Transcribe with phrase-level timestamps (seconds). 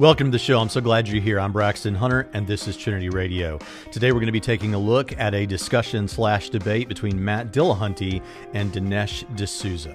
[0.00, 0.58] Welcome to the show.
[0.58, 1.38] I'm so glad you're here.
[1.38, 3.58] I'm Braxton Hunter, and this is Trinity Radio.
[3.92, 7.52] Today, we're going to be taking a look at a discussion slash debate between Matt
[7.52, 8.22] Dillahunty
[8.54, 9.94] and Dinesh D'Souza.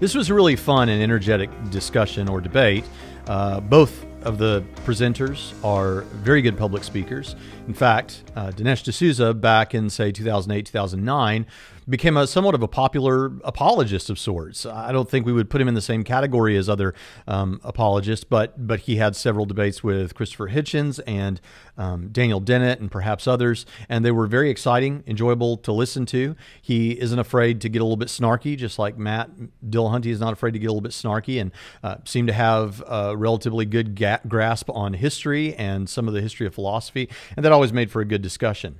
[0.00, 2.84] This was a really fun and energetic discussion or debate.
[3.26, 7.36] Uh, both of the presenters are very good public speakers.
[7.66, 11.46] In fact, uh, Dinesh D'Souza, back in, say, 2008, 2009,
[11.88, 14.66] became a somewhat of a popular apologist of sorts.
[14.66, 16.94] I don't think we would put him in the same category as other
[17.26, 21.40] um, apologists, but but he had several debates with Christopher Hitchens and
[21.78, 26.34] um, Daniel Dennett and perhaps others, and they were very exciting, enjoyable to listen to.
[26.60, 29.30] He isn't afraid to get a little bit snarky, just like Matt
[29.64, 32.82] Dillahunty is not afraid to get a little bit snarky, and uh, seemed to have
[32.86, 37.44] a relatively good ga- grasp on history and some of the history of philosophy, and
[37.44, 38.78] that always made for a good discussion.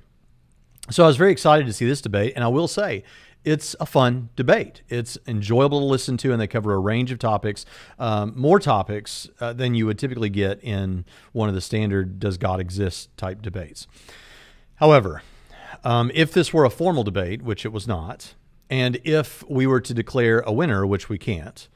[0.91, 3.03] So I was very excited to see this debate, and I will say
[3.45, 4.83] it's a fun debate.
[4.89, 7.65] It's enjoyable to listen to, and they cover a range of topics,
[7.99, 12.38] um, more topics uh, than you would typically get in one of the standard "Does
[12.38, 13.87] God exist?" type debates.
[14.77, 15.23] However,
[15.85, 18.35] um, if this were a formal debate, which it was not,
[18.69, 21.69] and if we were to declare a winner, which we can't,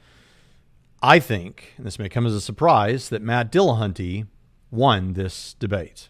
[1.01, 4.27] I think, and this may come as a surprise, that Matt Dillahunty
[4.69, 6.09] won this debate.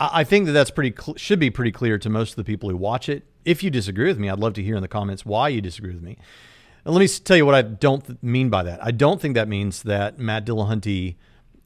[0.00, 2.70] I think that that's pretty cl- should be pretty clear to most of the people
[2.70, 3.24] who watch it.
[3.44, 5.92] If you disagree with me, I'd love to hear in the comments why you disagree
[5.92, 6.18] with me.
[6.84, 8.82] And let me tell you what I don't mean by that.
[8.82, 11.16] I don't think that means that Matt Dillahunty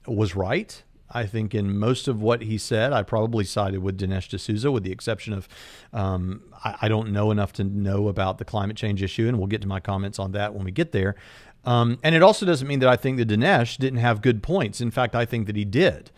[0.07, 0.83] was right.
[1.13, 4.83] I think in most of what he said, I probably sided with Dinesh D'Souza, with
[4.83, 5.47] the exception of
[5.93, 9.47] um, I, I, don't know enough to know about the climate change issue, and we'll
[9.47, 11.15] get to my comments on that when we get there.
[11.65, 14.81] Um, and it also doesn't mean that I think that Dinesh didn't have good points.
[14.81, 16.11] In fact, I think that he did.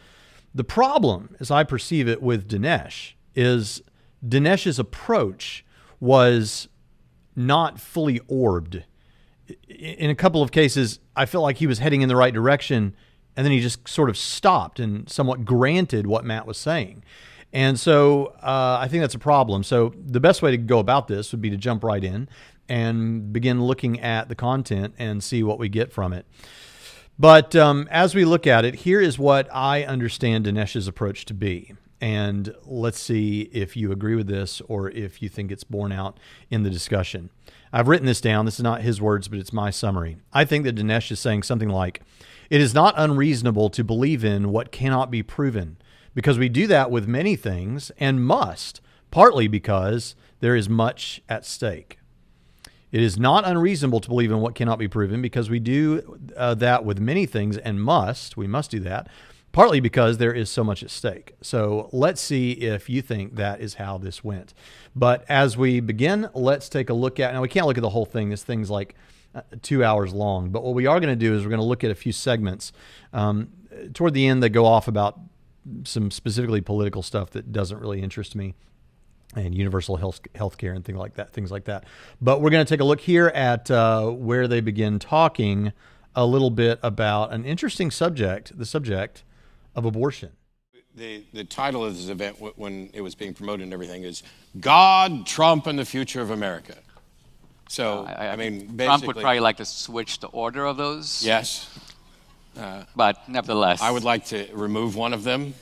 [0.56, 3.82] The problem, as I perceive it with Dinesh, is
[4.26, 5.66] Dinesh's approach
[6.00, 6.70] was
[7.36, 8.86] not fully orbed.
[9.68, 12.96] In a couple of cases, I felt like he was heading in the right direction,
[13.36, 17.04] and then he just sort of stopped and somewhat granted what Matt was saying.
[17.52, 19.62] And so uh, I think that's a problem.
[19.62, 22.30] So the best way to go about this would be to jump right in
[22.70, 26.26] and begin looking at the content and see what we get from it.
[27.18, 31.34] But um, as we look at it, here is what I understand Dinesh's approach to
[31.34, 31.74] be.
[32.02, 36.20] And let's see if you agree with this or if you think it's borne out
[36.50, 37.30] in the discussion.
[37.72, 38.46] I've written this down.
[38.46, 40.18] This is not his words, but it's my summary.
[40.34, 42.02] I think that Dinesh is saying something like,
[42.50, 45.78] It is not unreasonable to believe in what cannot be proven,
[46.14, 51.46] because we do that with many things and must, partly because there is much at
[51.46, 51.98] stake.
[52.96, 56.54] It is not unreasonable to believe in what cannot be proven because we do uh,
[56.54, 59.10] that with many things and must, we must do that,
[59.52, 61.36] partly because there is so much at stake.
[61.42, 64.54] So let's see if you think that is how this went.
[64.96, 67.90] But as we begin, let's take a look at, now we can't look at the
[67.90, 68.30] whole thing.
[68.30, 68.96] This thing's like
[69.36, 70.52] uh, two hours long.
[70.52, 72.14] But what we are going to do is we're going to look at a few
[72.14, 72.72] segments.
[73.12, 73.50] Um,
[73.94, 75.20] toward the end, they go off about
[75.84, 78.54] some specifically political stuff that doesn't really interest me
[79.36, 81.84] and universal health care and things like that things like that.
[82.22, 85.74] But we're going to take a look here at uh, where they begin talking
[86.16, 89.24] a little bit about an interesting subject the subject
[89.76, 90.32] of abortion.
[90.96, 94.24] The, the title of this event when it was being promoted and everything is
[94.62, 96.76] god trump and the future of america.
[97.68, 101.26] So uh, I, I, mean trump would probably like to switch the order of those.
[101.26, 101.70] Yes.
[102.58, 103.82] Uh, but nevertheless.
[103.82, 105.54] I would like to remove one of them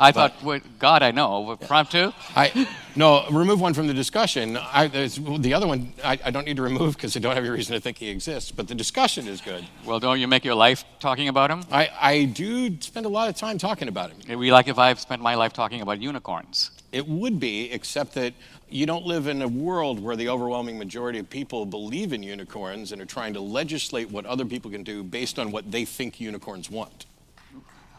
[0.00, 1.56] I but, thought, God, I know.
[1.62, 2.12] Promptu?
[2.36, 4.56] I no, remove one from the discussion.
[4.56, 7.52] I, the other one, I, I don't need to remove because I don't have any
[7.52, 8.50] reason to think he exists.
[8.50, 9.64] But the discussion is good.
[9.84, 11.62] Well, don't you make your life talking about him?
[11.70, 14.18] I, I do spend a lot of time talking about him.
[14.20, 16.70] It'd be like if I've spent my life talking about unicorns.
[16.90, 18.32] It would be, except that
[18.70, 22.92] you don't live in a world where the overwhelming majority of people believe in unicorns
[22.92, 26.20] and are trying to legislate what other people can do based on what they think
[26.20, 27.06] unicorns want.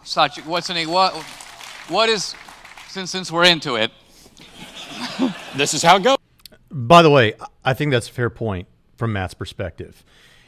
[0.04, 1.14] Such, what's an what?
[1.89, 2.35] What is,
[2.88, 3.91] since, since we're into it,
[5.55, 6.17] this is how it goes.
[6.71, 7.33] By the way,
[7.65, 10.03] I think that's a fair point from Matt's perspective.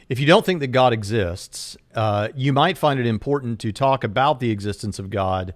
[0.08, 4.04] If you don't think that God exists, uh, you might find it important to talk
[4.04, 5.54] about the existence of God.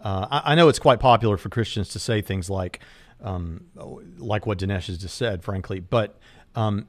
[0.00, 2.80] Uh, I, I, know it's quite popular for Christians to say things like,
[3.20, 3.66] um,
[4.18, 6.18] like what Dinesh has just said, frankly, but
[6.54, 6.86] um,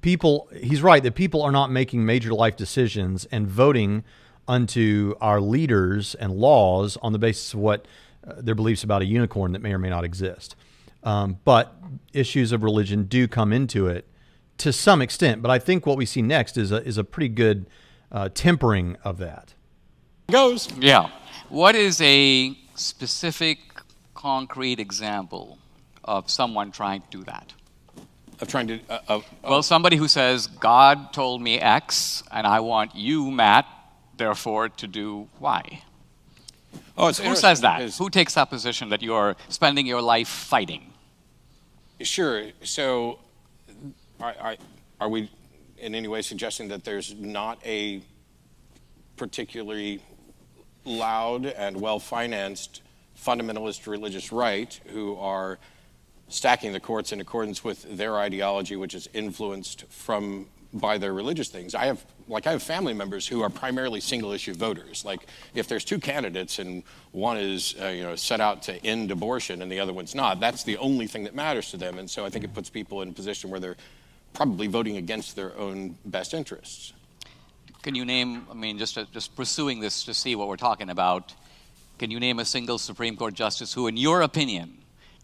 [0.00, 4.02] people, he's right that people are not making major life decisions and voting
[4.48, 7.86] unto our leaders and laws on the basis of what
[8.26, 10.56] uh, their beliefs about a unicorn that may or may not exist.
[11.02, 11.74] Um, but
[12.12, 14.06] issues of religion do come into it
[14.58, 15.42] to some extent.
[15.42, 17.66] But I think what we see next is a, is a pretty good
[18.10, 19.54] uh, tempering of that.
[20.30, 20.68] Goes.
[20.78, 21.10] Yeah.
[21.48, 23.58] What is a specific,
[24.14, 25.58] concrete example
[26.04, 27.52] of someone trying to do that?
[28.40, 28.80] of trying to.
[28.88, 33.66] Uh, of, Well, somebody who says, God told me X, and I want you, Matt,
[34.16, 35.82] therefore, to do Y.
[36.98, 37.78] oh, it's Who says that?
[37.78, 40.92] because- Who takes that position that you're spending your life fighting?
[42.00, 42.50] Sure.
[42.62, 43.18] So,
[44.20, 45.30] are, we
[45.78, 48.02] in any way suggesting that there's not a
[49.16, 50.00] particularly
[50.84, 52.82] loud and well financed
[53.18, 55.58] fundamentalist religious right who are
[56.28, 61.48] stacking the courts in accordance with their ideology, which is influenced from by their religious
[61.48, 61.74] things.
[61.74, 65.04] I have like I have family members who are primarily single issue voters.
[65.04, 66.82] Like if there's two candidates and
[67.12, 70.40] one is uh, you know set out to end abortion and the other one's not,
[70.40, 71.98] that's the only thing that matters to them.
[71.98, 73.76] And so I think it puts people in a position where they're
[74.32, 76.92] probably voting against their own best interests.
[77.82, 81.34] Can you name, I mean, just, just pursuing this to see what we're talking about,
[81.98, 84.76] can you name a single Supreme Court justice who, in your opinion,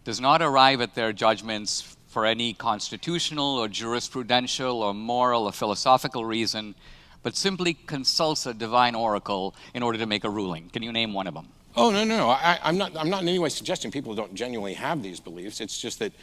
[0.03, 6.23] does not arrive at their judgments for any constitutional or jurisprudential or moral or philosophical
[6.23, 6.75] reason,
[7.23, 10.69] but simply consults a divine oracle in order to make a ruling?
[10.69, 11.47] Can you name one of them?
[11.75, 12.29] Oh no, no, no.
[12.29, 12.95] I, I'm not.
[12.95, 15.59] I'm not in any way suggesting people don't genuinely have these beliefs.
[15.59, 16.13] It's just that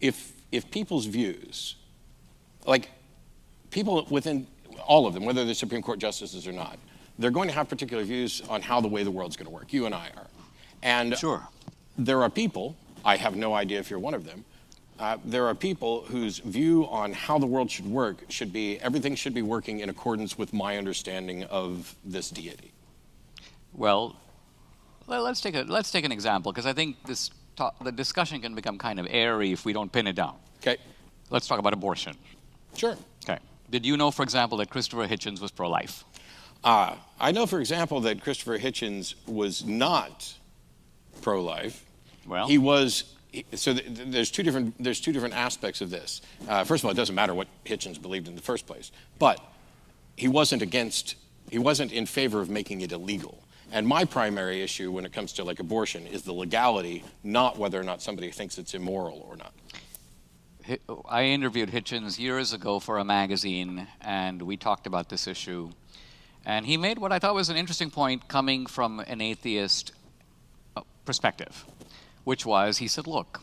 [0.00, 1.74] if if people's views,
[2.64, 2.90] like
[3.70, 4.46] people within
[4.86, 6.78] all of them, whether they're Supreme Court justices or not,
[7.18, 9.72] they're going to have particular views on how the way the world's going to work.
[9.72, 10.28] You and I are,
[10.84, 11.48] and Sure.
[11.98, 12.76] there are people.
[13.04, 14.44] I have no idea if you're one of them.
[14.98, 19.14] Uh, there are people whose view on how the world should work should be everything
[19.14, 22.72] should be working in accordance with my understanding of this deity.
[23.74, 24.16] Well,
[25.06, 27.30] let's take a let's take an example because I think this
[27.84, 30.36] the discussion can become kind of airy if we don't pin it down.
[30.60, 30.76] Okay,
[31.30, 32.16] Let's talk about abortion.
[32.74, 32.96] sure.
[33.24, 33.38] Okay.
[33.70, 36.04] Did you know, for example, that Christopher Hitchens was pro-life?
[36.62, 40.32] Uh, I know, for example, that Christopher Hitchens was not
[41.20, 41.84] pro-life.
[42.26, 43.15] Well, He was.
[43.54, 46.22] So th- th- there's two different there's two different aspects of this.
[46.48, 49.40] Uh, first of all, it doesn't matter what Hitchens believed in the first place, but
[50.16, 51.16] he wasn't against.
[51.50, 53.42] He wasn't in favor of making it illegal.
[53.72, 57.80] And my primary issue when it comes to like abortion is the legality, not whether
[57.80, 59.52] or not somebody thinks it's immoral or not.
[61.08, 65.70] I interviewed Hitchens years ago for a magazine, and we talked about this issue.
[66.44, 69.92] And he made what I thought was an interesting point coming from an atheist
[70.76, 71.64] uh, perspective,
[72.26, 73.40] which was he said, Look,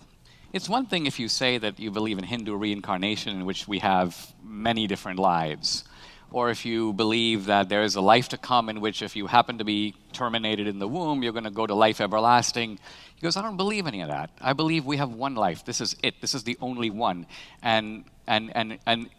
[0.52, 3.80] it's one thing if you say that you believe in Hindu reincarnation, in which we
[3.80, 5.86] have many different lives,
[6.32, 9.28] or if you believe that there is a life to come in which if you
[9.28, 12.78] happen to be terminated in the womb, you're going to go to life everlasting.
[13.16, 14.32] He goes, I don't believe any of that.
[14.42, 15.64] I believe we have one life.
[15.64, 16.20] This is it.
[16.20, 17.26] This is the only one.
[17.62, 19.10] And and and and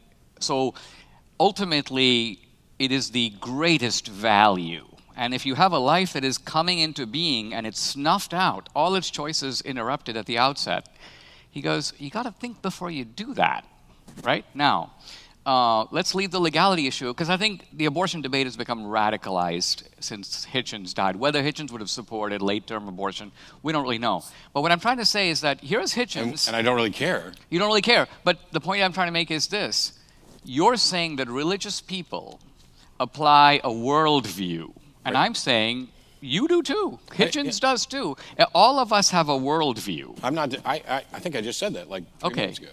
[0.41, 0.75] so
[1.41, 2.39] ultimately
[2.79, 4.87] it is the greatest value.
[5.17, 8.69] And if you have a life that is coming into being and it's snuffed out,
[8.75, 10.89] all its choices interrupted at the outset,
[11.51, 13.65] he goes, you got to think before you do that,
[14.25, 14.45] right?
[14.55, 14.93] Now,
[15.47, 19.85] uh, let's leave the legality issue because I think the abortion debate has become radicalized
[20.01, 21.17] since Hitchens died.
[21.17, 23.31] Whether Hitchens would have supported late term abortion,
[23.63, 24.25] we don't really know.
[24.53, 26.49] But what I'm trying to say is that here's And, Hitchens.
[26.49, 27.33] and I don't really care.
[27.51, 28.09] You don't really care.
[28.25, 29.99] But the point I'm trying to make is this
[30.45, 32.41] you're saying that religious people
[32.99, 34.73] apply a worldview.
[35.05, 35.89] And I'm saying
[36.21, 36.99] you do too.
[37.11, 38.17] Hitchens does too.
[38.55, 40.19] All of us have a worldview.
[40.23, 40.55] I'm not.
[40.65, 42.41] I, I, I think I just said that like three Okay.
[42.43, 42.69] minutes ago.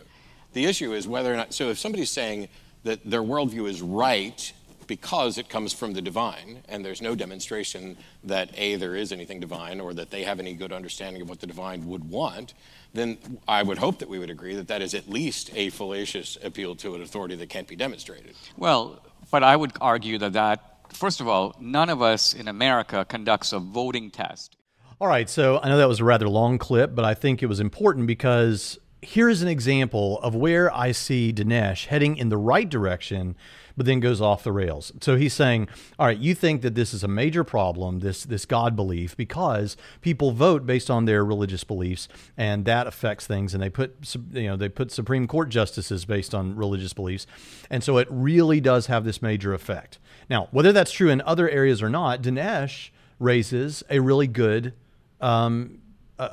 [0.54, 1.54] The issue is whether or not.
[1.54, 2.48] So if somebody's saying
[2.84, 4.54] that their worldview is right
[4.88, 7.96] because it comes from the divine, and there's no demonstration
[8.26, 11.40] that a there is anything divine or that they have any good understanding of what
[11.40, 12.54] the divine would want,
[12.94, 16.38] then I would hope that we would agree that that is at least a fallacious
[16.44, 18.36] appeal to an authority that can't be demonstrated.
[18.58, 23.06] Well, but I would argue that that, first of all, none of us in America
[23.06, 24.58] conducts a voting test.
[25.00, 27.48] All right, so I know that was a rather long clip, but I think it
[27.48, 32.70] was important because here's an example of where I see Dinesh heading in the right
[32.70, 33.36] direction,
[33.76, 34.92] but then goes off the rails.
[35.02, 35.68] So he's saying,
[36.00, 39.78] "All right, you think that this is a major problem, this this God belief, because
[40.02, 44.48] people vote based on their religious beliefs, and that affects things, and they put you
[44.48, 47.28] know they put Supreme Court justices based on religious beliefs,
[47.70, 50.00] and so it really does have this major effect.
[50.30, 54.74] Now, whether that's true in other areas or not, Dinesh raises a really good
[55.20, 55.81] um,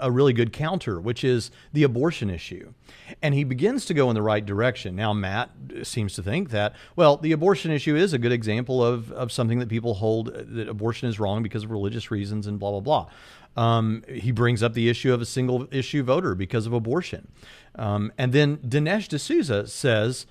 [0.01, 2.73] a really good counter, which is the abortion issue.
[3.23, 4.95] And he begins to go in the right direction.
[4.97, 5.51] Now, Matt
[5.83, 9.59] seems to think that, well, the abortion issue is a good example of, of something
[9.59, 12.81] that people hold uh, that abortion is wrong because of religious reasons and blah, blah,
[12.81, 13.63] blah.
[13.63, 17.29] Um, he brings up the issue of a single issue voter because of abortion.
[17.75, 20.27] Um, and then Dinesh D'Souza says,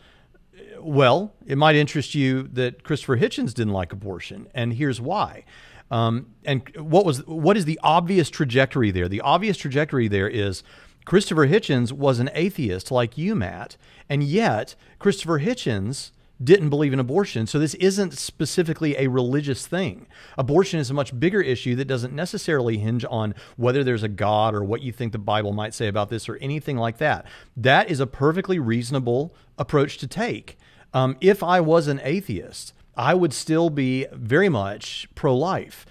[0.80, 5.44] well, it might interest you that Christopher Hitchens didn't like abortion, and here's why.
[5.90, 9.08] Um, and what was what is the obvious trajectory there?
[9.08, 10.64] The obvious trajectory there is
[11.06, 13.78] Christopher Hitchens was an atheist like you, Matt,
[14.10, 16.12] and yet Christopher Hitchens
[16.44, 17.48] didn't believe in abortion.
[17.48, 20.08] So this isn't specifically a religious thing.
[20.38, 24.54] Abortion is a much bigger issue that doesn't necessarily hinge on whether there's a God
[24.54, 27.26] or what you think the Bible might say about this or anything like that.
[27.56, 30.58] That is a perfectly reasonable approach to take.
[30.94, 35.86] Um, if I was an atheist, I would still be very much pro life.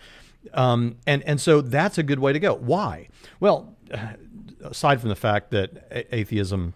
[0.52, 2.54] Um, and, and so that's a good way to go.
[2.54, 3.08] Why?
[3.40, 3.76] Well,
[4.60, 6.74] aside from the fact that atheism,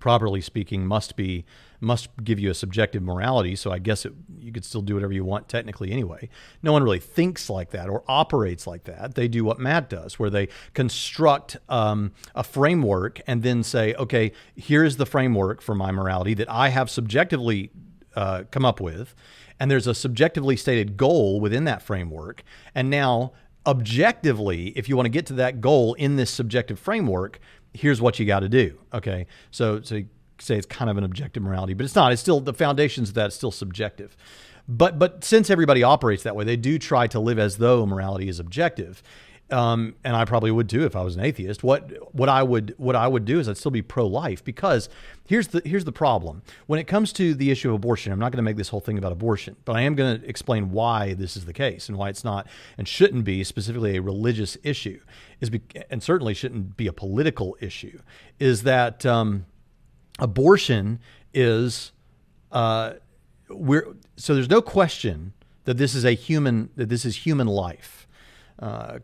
[0.00, 1.44] properly speaking, must be
[1.78, 3.54] must give you a subjective morality.
[3.54, 6.28] So I guess it, you could still do whatever you want technically anyway.
[6.62, 9.14] No one really thinks like that or operates like that.
[9.14, 14.32] They do what Matt does, where they construct um, a framework and then say, okay,
[14.54, 17.70] here's the framework for my morality that I have subjectively
[18.16, 19.14] uh, come up with.
[19.60, 22.42] And there's a subjectively stated goal within that framework.
[22.74, 23.32] And now,
[23.66, 27.38] objectively, if you want to get to that goal in this subjective framework,
[27.72, 28.78] here's what you got to do.
[28.92, 29.26] Okay.
[29.50, 30.02] So, so
[30.38, 32.12] say it's kind of an objective morality, but it's not.
[32.12, 34.16] It's still the foundations of that still subjective.
[34.68, 38.28] But but since everybody operates that way, they do try to live as though morality
[38.28, 39.02] is objective.
[39.48, 41.62] Um, and I probably would too if I was an atheist.
[41.62, 44.88] What what I would what I would do is I'd still be pro-life because
[45.24, 46.42] here's the here's the problem.
[46.66, 48.80] When it comes to the issue of abortion, I'm not going to make this whole
[48.80, 51.96] thing about abortion, but I am going to explain why this is the case and
[51.96, 55.00] why it's not and shouldn't be specifically a religious issue,
[55.40, 58.00] is be, and certainly shouldn't be a political issue.
[58.40, 59.46] Is that um,
[60.18, 60.98] abortion
[61.32, 61.92] is
[62.50, 62.94] uh,
[63.48, 65.34] we're so there's no question
[65.66, 68.05] that this is a human that this is human life.
[68.58, 68.98] Uh,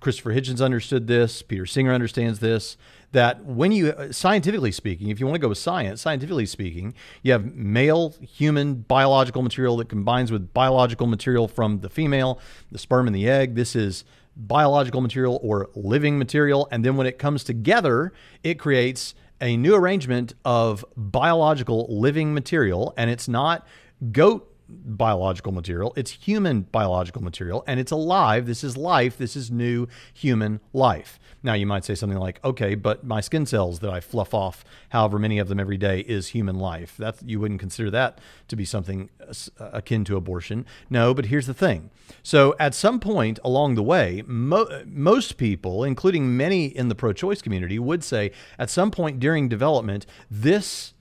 [0.00, 1.42] Christopher Hitchens understood this.
[1.42, 2.76] Peter Singer understands this.
[3.12, 7.32] That when you, scientifically speaking, if you want to go with science, scientifically speaking, you
[7.32, 12.38] have male human biological material that combines with biological material from the female,
[12.70, 13.56] the sperm and the egg.
[13.56, 14.04] This is
[14.36, 16.68] biological material or living material.
[16.70, 18.12] And then when it comes together,
[18.44, 23.66] it creates a new arrangement of biological living material, and it's not
[24.12, 28.46] goat biological material, it's human biological material, and it's alive.
[28.46, 29.18] This is life.
[29.18, 31.18] This is new human life.
[31.42, 34.64] Now, you might say something like, okay, but my skin cells that I fluff off,
[34.90, 36.96] however many of them every day, is human life.
[36.98, 40.66] That you wouldn't consider that to be something uh, akin to abortion.
[40.90, 41.90] No, but here's the thing.
[42.22, 47.12] So, at some point along the way, mo- most people, including many in the pro
[47.12, 50.92] choice community, would say at some point during development, this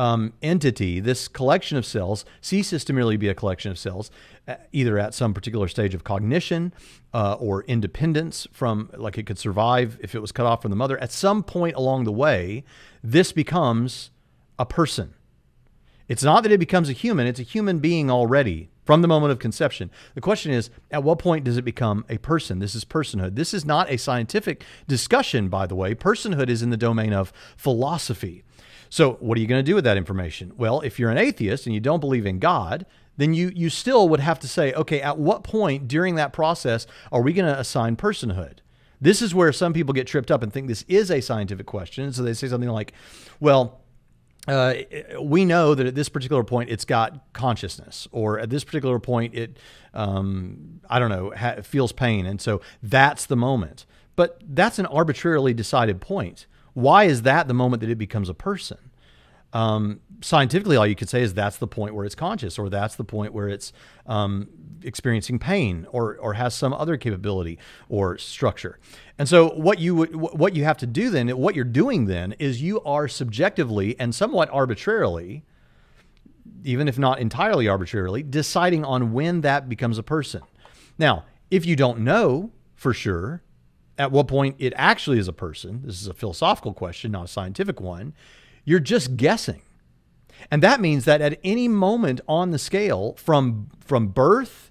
[0.00, 4.10] um, entity, this collection of cells, ceases to merely be a collection of cells,
[4.48, 6.72] uh, either at some particular stage of cognition
[7.12, 10.76] uh, or independence from, like it could survive if it was cut off from the
[10.76, 10.96] mother.
[11.02, 12.64] At some point along the way,
[13.04, 14.10] this becomes
[14.58, 15.12] a person.
[16.08, 19.32] It's not that it becomes a human, it's a human being already from the moment
[19.32, 19.90] of conception.
[20.14, 22.58] The question is, at what point does it become a person?
[22.58, 23.34] This is personhood.
[23.34, 25.94] This is not a scientific discussion, by the way.
[25.94, 28.44] Personhood is in the domain of philosophy.
[28.90, 30.52] So, what are you going to do with that information?
[30.56, 32.84] Well, if you're an atheist and you don't believe in God,
[33.16, 36.86] then you you still would have to say, okay, at what point during that process
[37.12, 38.58] are we going to assign personhood?
[39.00, 42.12] This is where some people get tripped up and think this is a scientific question.
[42.12, 42.92] So they say something like,
[43.38, 43.80] well,
[44.48, 44.74] uh,
[45.20, 49.34] we know that at this particular point it's got consciousness, or at this particular point
[49.34, 49.58] it,
[49.94, 51.32] um, I don't know,
[51.62, 53.86] feels pain, and so that's the moment.
[54.16, 56.46] But that's an arbitrarily decided point.
[56.80, 58.78] Why is that the moment that it becomes a person?
[59.52, 62.94] Um, scientifically, all you could say is that's the point where it's conscious, or that's
[62.94, 63.72] the point where it's
[64.06, 64.48] um,
[64.82, 67.58] experiencing pain, or or has some other capability
[67.88, 68.78] or structure.
[69.18, 72.62] And so, what you what you have to do then, what you're doing then, is
[72.62, 75.44] you are subjectively and somewhat arbitrarily,
[76.64, 80.42] even if not entirely arbitrarily, deciding on when that becomes a person.
[80.96, 83.42] Now, if you don't know for sure,
[84.00, 87.28] at what point it actually is a person, this is a philosophical question, not a
[87.28, 88.14] scientific one,
[88.64, 89.60] you're just guessing.
[90.50, 94.70] And that means that at any moment on the scale, from, from birth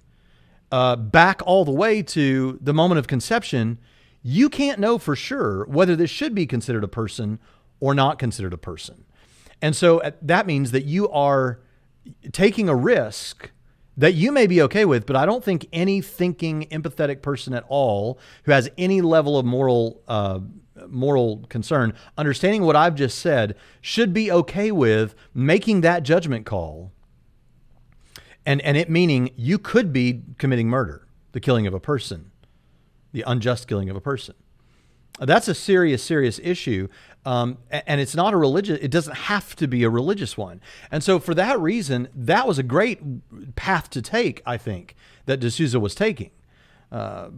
[0.72, 3.78] uh, back all the way to the moment of conception,
[4.20, 7.38] you can't know for sure whether this should be considered a person
[7.78, 9.04] or not considered a person.
[9.62, 11.60] And so uh, that means that you are
[12.32, 13.52] taking a risk
[14.00, 17.64] that you may be okay with, but I don't think any thinking, empathetic person at
[17.68, 20.40] all who has any level of moral uh,
[20.88, 26.92] moral concern, understanding what I've just said, should be okay with making that judgment call.
[28.46, 32.30] And and it meaning you could be committing murder, the killing of a person,
[33.12, 34.34] the unjust killing of a person.
[35.18, 36.88] That's a serious, serious issue.
[37.24, 40.60] Um, and it's not a religious, it doesn't have to be a religious one.
[40.90, 43.00] And so, for that reason, that was a great
[43.56, 44.96] path to take, I think,
[45.26, 46.30] that D'Souza was taking.
[46.90, 47.28] Uh,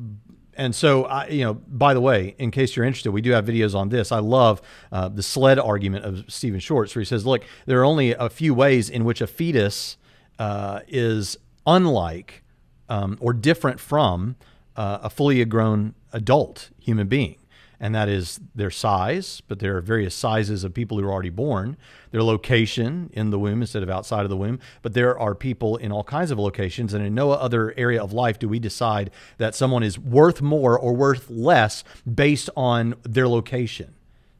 [0.54, 3.44] and so, I, you know, by the way, in case you're interested, we do have
[3.44, 4.12] videos on this.
[4.12, 4.62] I love
[4.92, 8.28] uh, the sled argument of Stephen Schwarz, where he says, look, there are only a
[8.28, 9.96] few ways in which a fetus
[10.38, 12.42] uh, is unlike
[12.88, 14.36] um, or different from
[14.76, 17.36] uh, a fully grown adult human being
[17.82, 21.30] and that is their size, but there are various sizes of people who are already
[21.30, 21.76] born,
[22.12, 25.76] their location in the womb instead of outside of the womb, but there are people
[25.78, 29.10] in all kinds of locations, and in no other area of life do we decide
[29.38, 31.82] that someone is worth more or worth less
[32.14, 33.92] based on their location.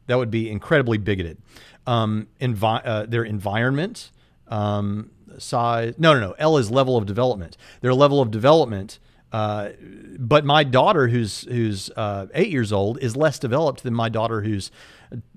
[0.07, 1.37] That would be incredibly bigoted.
[1.85, 4.13] Um, envi- uh, their environment,
[4.47, 5.95] um, size.
[5.99, 6.35] No, no, no.
[6.39, 7.57] L is level of development.
[7.81, 9.01] Their level of development
[9.33, 14.43] but my daughter, who's who's uh, eight years old, is less developed than my daughter,
[14.43, 14.71] who's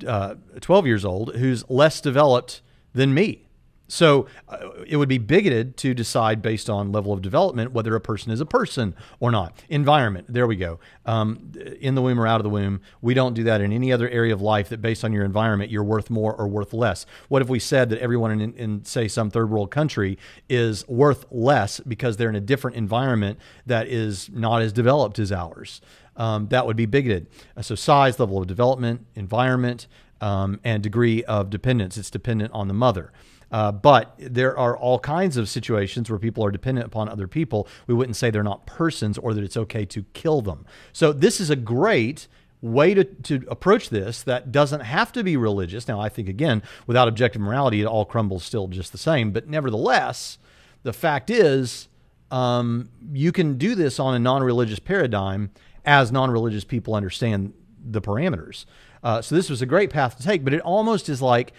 [0.06, 2.62] uh, twelve years old, who's less developed
[2.94, 3.45] than me.
[3.88, 8.02] So uh, it would be bigoted to decide based on level of development whether a
[8.02, 9.64] person is a person or not.
[9.70, 10.80] Environment, there we go.
[11.06, 13.92] Um, in the womb or out of the womb, we don't do that in any
[13.92, 17.06] other area of life that based on your environment, you're worth more or worth less.
[17.30, 20.18] What if we said that everyone in, in say, some third world country
[20.50, 25.32] is worth less because they're in a different environment that is not as developed as
[25.32, 25.82] ours?
[26.18, 27.28] Um, that would be bigoted.
[27.58, 29.86] Uh, so, size, level of development, environment,
[30.22, 31.98] um, and degree of dependence.
[31.98, 33.12] It's dependent on the mother.
[33.56, 37.70] Uh, but there are all kinds of situations where people are dependent upon other people.
[37.88, 40.66] We wouldn't say they're not persons or that it's okay to kill them.
[40.92, 42.28] So this is a great
[42.62, 45.88] way to, to approach this that doesn't have to be religious.
[45.88, 49.32] Now, I think, again, without objective morality, it all crumbles still just the same.
[49.32, 50.38] But nevertheless,
[50.84, 51.88] the fact is,
[52.32, 55.50] um, you can do this on a non religious paradigm
[55.86, 58.66] as non religious people understand the parameters.
[59.02, 61.54] Uh, so this was a great path to take, but it almost is like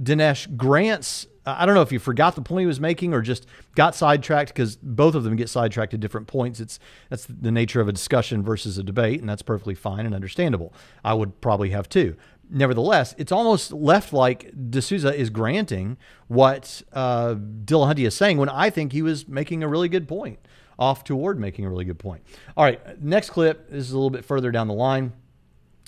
[0.00, 3.46] Dinesh grants I don't know if you forgot the point he was making or just
[3.74, 6.60] got sidetracked because both of them get sidetracked at different points.
[6.60, 6.78] It's
[7.08, 10.74] that's the nature of a discussion versus a debate, and that's perfectly fine and understandable.
[11.04, 12.16] I would probably have too.
[12.50, 18.70] Nevertheless, it's almost left like D'Souza is granting what uh, Dillahunty is saying when I
[18.70, 20.40] think he was making a really good point,
[20.80, 22.22] off toward making a really good point.
[22.56, 23.70] All right, next clip.
[23.70, 25.12] This is a little bit further down the line,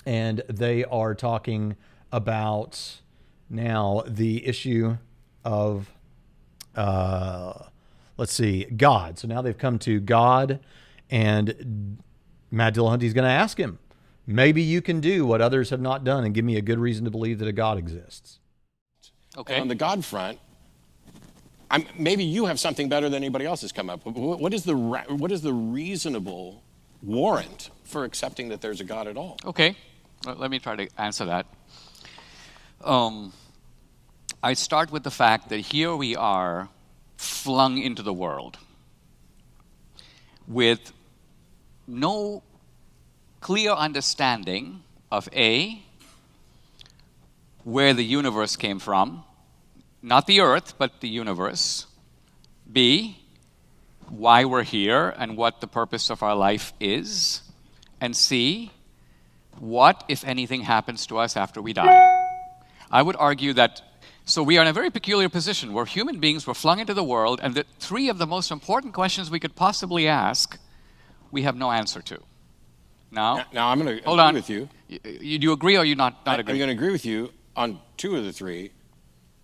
[0.05, 1.75] and they are talking
[2.11, 3.01] about
[3.49, 4.97] now the issue
[5.43, 5.91] of,
[6.75, 7.53] uh,
[8.17, 9.19] let's see, God.
[9.19, 10.59] So now they've come to God,
[11.09, 11.97] and
[12.51, 13.79] Matt Dillahunty's going to ask him,
[14.25, 17.05] maybe you can do what others have not done and give me a good reason
[17.05, 18.39] to believe that a God exists.
[19.35, 19.59] Okay.
[19.59, 20.37] on the God front,
[21.71, 24.05] I'm, maybe you have something better than anybody else has come up.
[24.05, 26.61] What is the what is the reasonable
[27.01, 29.37] warrant for accepting that there's a God at all?
[29.43, 29.75] Okay,
[30.23, 31.47] let me try to answer that.
[32.83, 33.33] Um,
[34.45, 36.67] I start with the fact that here we are
[37.15, 38.57] flung into the world
[40.49, 40.91] with
[41.87, 42.43] no
[43.39, 45.81] clear understanding of A,
[47.63, 49.23] where the universe came from,
[50.01, 51.85] not the earth, but the universe,
[52.69, 53.17] B,
[54.09, 57.43] why we're here and what the purpose of our life is,
[58.01, 58.71] and C,
[59.59, 62.09] what, if anything, happens to us after we die.
[62.91, 63.81] I would argue that
[64.25, 67.03] so we are in a very peculiar position where human beings were flung into the
[67.03, 70.57] world, and the three of the most important questions we could possibly ask,
[71.31, 72.19] we have no answer to.
[73.11, 74.33] Now, now, I'm going to agree on.
[74.33, 74.69] with you.
[74.87, 74.99] you.
[75.37, 76.53] Do you agree or you not, not I, agree?
[76.53, 78.71] I'm going to agree with you on two of the three.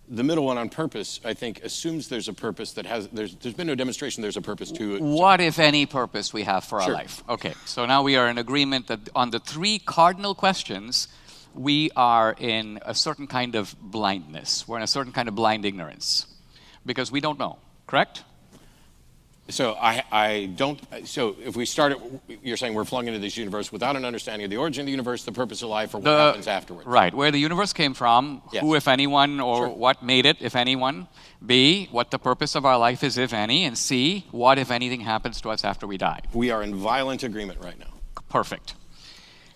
[0.08, 3.54] The middle one on purpose, I think, assumes there's a purpose that has, there's, there's
[3.54, 5.02] been no demonstration there's a purpose to it.
[5.02, 6.90] What, if any, purpose we have for sure.
[6.90, 7.22] our life?
[7.28, 11.06] Okay, so now we are in agreement that on the three cardinal questions,
[11.54, 14.66] we are in a certain kind of blindness.
[14.66, 16.26] We're in a certain kind of blind ignorance
[16.86, 18.24] because we don't know, correct?
[19.48, 20.80] So I, I don't.
[21.04, 21.98] So if we start, at,
[22.42, 24.92] you're saying we're flung into this universe without an understanding of the origin of the
[24.92, 26.86] universe, the purpose of life, or what the, happens afterwards.
[26.86, 28.62] Right, where the universe came from, yes.
[28.62, 29.68] who, if anyone, or sure.
[29.68, 31.08] what made it, if anyone.
[31.44, 35.00] B, what the purpose of our life is, if any, and C, what, if anything,
[35.00, 36.20] happens to us after we die.
[36.32, 37.92] We are in violent agreement right now.
[38.28, 38.74] Perfect.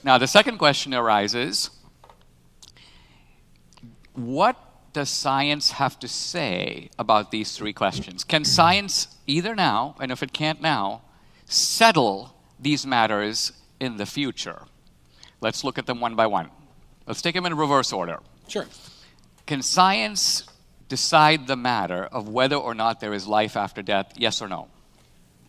[0.02, 1.70] Now the second question arises
[4.14, 4.56] what
[4.92, 8.24] does science have to say about these three questions?
[8.24, 11.02] Can science either now, and if it can't now,
[11.46, 14.62] settle these matters in the future?
[15.40, 16.50] Let's look at them one by one.
[17.06, 18.20] Let's take them in reverse order.
[18.48, 18.66] Sure.
[19.46, 20.44] Can science
[20.88, 24.68] decide the matter of whether or not there is life after death, yes or no?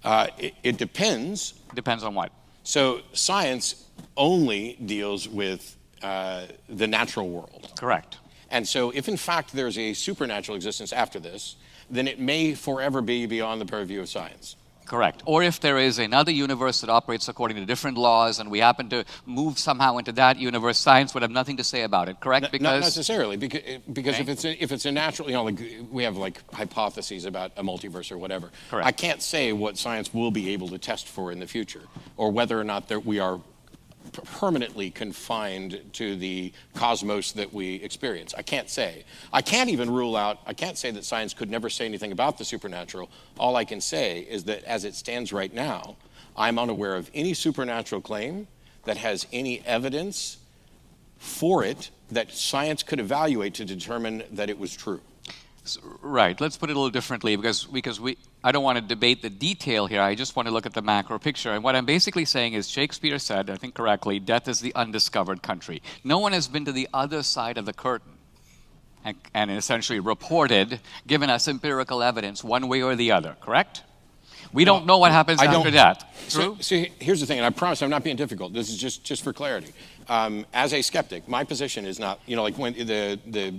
[0.04, 1.54] Uh, it, it depends.
[1.74, 2.32] Depends on what?
[2.64, 3.86] So science
[4.18, 7.72] only deals with uh, the natural world.
[7.78, 8.18] Correct.
[8.56, 11.58] And so, if in fact there's a supernatural existence after this,
[11.90, 14.56] then it may forever be beyond the purview of science.
[14.86, 15.24] Correct.
[15.26, 18.88] Or if there is another universe that operates according to different laws and we happen
[18.92, 22.54] to move somehow into that universe, science would have nothing to say about it, correct?
[22.54, 25.44] N- Not necessarily, because, eh, because if, it's a, if it's a natural, you know,
[25.44, 25.60] like
[25.92, 28.52] we have like hypotheses about a multiverse or whatever.
[28.70, 28.88] Correct.
[28.88, 31.82] I can't say what science will be able to test for in the future,
[32.16, 33.42] or whether or not there, we are
[34.24, 38.34] permanently confined to the cosmos that we experience.
[38.38, 39.04] I can't say.
[39.34, 42.38] I can't even rule out, I can't say that science could never say anything about
[42.38, 43.10] the supernatural.
[43.38, 45.96] All I can say is that as it stands right now,
[46.38, 48.48] I'm unaware of any supernatural claim
[48.84, 50.38] that has any evidence
[51.18, 55.02] for it that science could evaluate to determine that it was true.
[56.02, 56.40] Right.
[56.40, 59.30] Let's put it a little differently because because we I don't want to debate the
[59.30, 60.02] detail here.
[60.02, 61.52] I just want to look at the macro picture.
[61.52, 65.42] And what I'm basically saying is Shakespeare said, I think correctly, death is the undiscovered
[65.42, 65.82] country.
[66.04, 68.14] No one has been to the other side of the curtain
[69.04, 73.84] and, and essentially reported, given us empirical evidence one way or the other, correct?
[74.54, 76.06] We don't know what happens I after don't- death.
[76.28, 76.58] So, True?
[76.62, 78.54] so here's the thing, and I promise I'm not being difficult.
[78.54, 79.74] This is just, just for clarity.
[80.08, 83.54] Um, as a skeptic, my position is not, you know, like when the, the,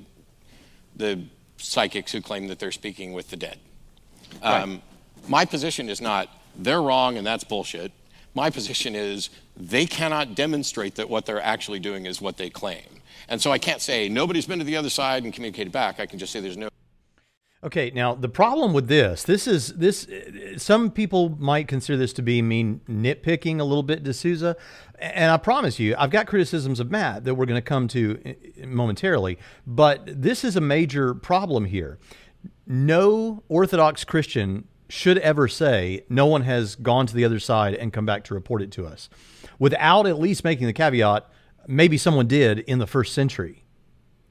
[0.97, 1.25] the
[1.59, 3.59] psychics who claim that they're speaking with the dead.
[4.43, 4.83] Um,
[5.29, 7.93] My position is not, they're wrong and that's bullshit.
[8.35, 12.85] My position is, they cannot demonstrate that what they're actually doing is what they claim.
[13.29, 15.99] And so I can't say, nobody's been to the other side and communicated back.
[15.99, 16.69] I can just say there's no.
[17.67, 20.07] Okay, now the problem with this, this is this.
[20.57, 24.57] Some people might consider this to be me nitpicking a little bit, D'Souza,
[25.01, 28.21] and I promise you, I've got criticisms of Matt that we're going to come to
[28.25, 29.37] eh, eh, momentarily.
[29.67, 31.99] But this is a major problem here.
[32.69, 37.93] No Orthodox Christian should ever say no one has gone to the other side and
[37.93, 39.11] come back to report it to us,
[39.59, 41.29] without at least making the caveat,
[41.67, 43.65] maybe someone did in the first century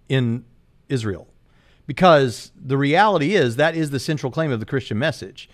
[0.08, 0.46] in
[0.88, 1.28] Israel.
[1.88, 5.50] Because the reality is that is the central claim of the Christian message.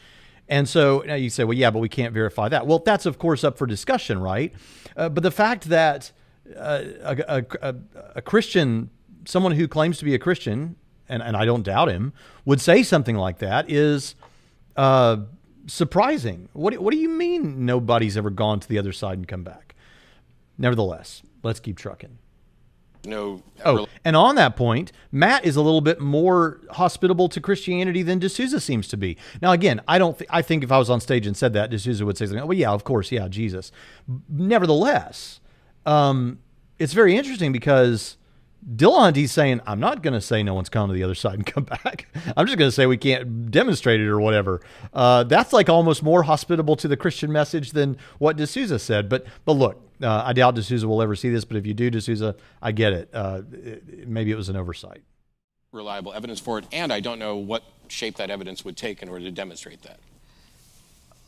[0.48, 2.68] And so now you say, well, yeah, but we can't verify that.
[2.68, 4.54] Well, that's of course up for discussion, right?
[4.96, 6.12] Uh, but the fact that
[6.58, 7.76] uh, a, a,
[8.16, 8.90] a, Christian,
[9.26, 10.76] someone who claims to be a Christian,
[11.08, 12.14] and, and I don't doubt him,
[12.44, 14.16] would say something like that is
[14.76, 15.18] uh,
[15.68, 16.50] surprising.
[16.54, 19.76] What, what do you mean nobody's ever gone to the other side and come back?
[20.58, 22.18] Nevertheless, let's keep trucking.
[23.06, 28.02] No Oh, and on that point, Matt is a little bit more hospitable to Christianity
[28.02, 29.18] than D'Souza seems to be.
[29.42, 30.18] Now, again, I don't.
[30.18, 32.42] Th- I think if I was on stage and said that, D'Souza would say something.
[32.44, 33.72] Oh, well, yeah, of course, yeah, Jesus.
[34.30, 35.40] Nevertheless,
[35.86, 36.40] um,
[36.80, 38.18] it's very interesting because
[38.64, 41.46] Dillahunty's saying, "I'm not going to say no one's come to the other side and
[41.54, 42.08] come back.
[42.38, 44.62] I'm just going to say we can't demonstrate it or whatever."
[44.94, 49.10] Uh, that's like almost more hospitable to the Christian message than what D'Souza said.
[49.10, 51.44] But but look, uh, I doubt D'Souza will ever see this.
[51.46, 53.10] But if you do, D'Souza, I get it.
[53.14, 55.02] Uh, it- maybe it was an oversight.
[55.72, 59.10] reliable evidence for it, and I don't know what shape that evidence would take in
[59.10, 60.00] order to demonstrate that.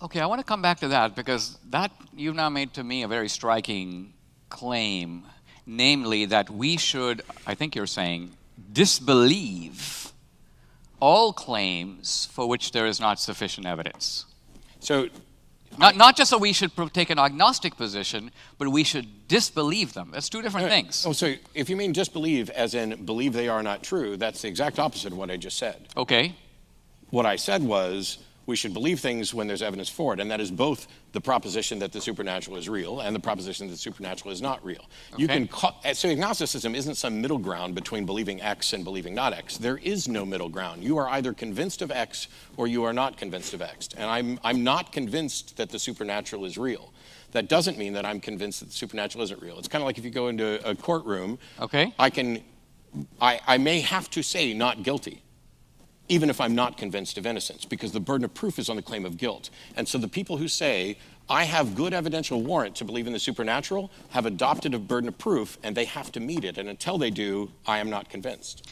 [0.02, 3.04] Okay, I want to come back to that because that you've now made to me
[3.04, 4.13] a very striking
[4.50, 5.24] claim,
[5.65, 8.32] namely that we should, I think you're saying,
[8.71, 10.12] disbelieve
[10.99, 14.26] all claims for which there is not sufficient evidence.
[14.80, 15.10] So
[15.78, 20.12] Not, not just that we should take an agnostic position, but we should disbelieve them.
[20.13, 21.04] That's two different things.
[21.06, 24.47] Oh, so if you mean disbelieve, as in believe they are not true, that's the
[24.47, 25.88] exact opposite of what I just said.
[25.97, 26.36] Okay,
[27.10, 30.41] What I said was we should believe things when there's evidence for it, and that
[30.41, 34.32] is both the proposition that the supernatural is real and the proposition that the supernatural
[34.32, 34.86] is not real.
[35.17, 39.13] You can call, uh, so agnosticism isn't some middle ground between believing X and believing
[39.13, 39.58] not X.
[39.58, 40.84] There is no middle ground.
[40.84, 42.27] You are either convinced of X
[42.58, 43.89] or you are not convinced of X.
[43.95, 46.93] And I'm I'm not convinced that the supernatural is real.
[47.32, 49.58] That doesn't mean that I'm convinced that the supernatural isn't real.
[49.58, 51.39] It's kind of like if you go into a courtroom.
[51.60, 51.93] Okay.
[51.97, 52.43] I can,
[53.19, 55.23] I, I may have to say not guilty
[56.10, 58.82] even if I'm not convinced of innocence, because the burden of proof is on the
[58.82, 59.50] claim of guilt.
[59.76, 60.98] And so the people who say,
[61.30, 65.18] I have good evidential warrant to believe in the supernatural, have adopted a burden of
[65.18, 66.58] proof, and they have to meet it.
[66.58, 68.70] And until they do, I am not convinced.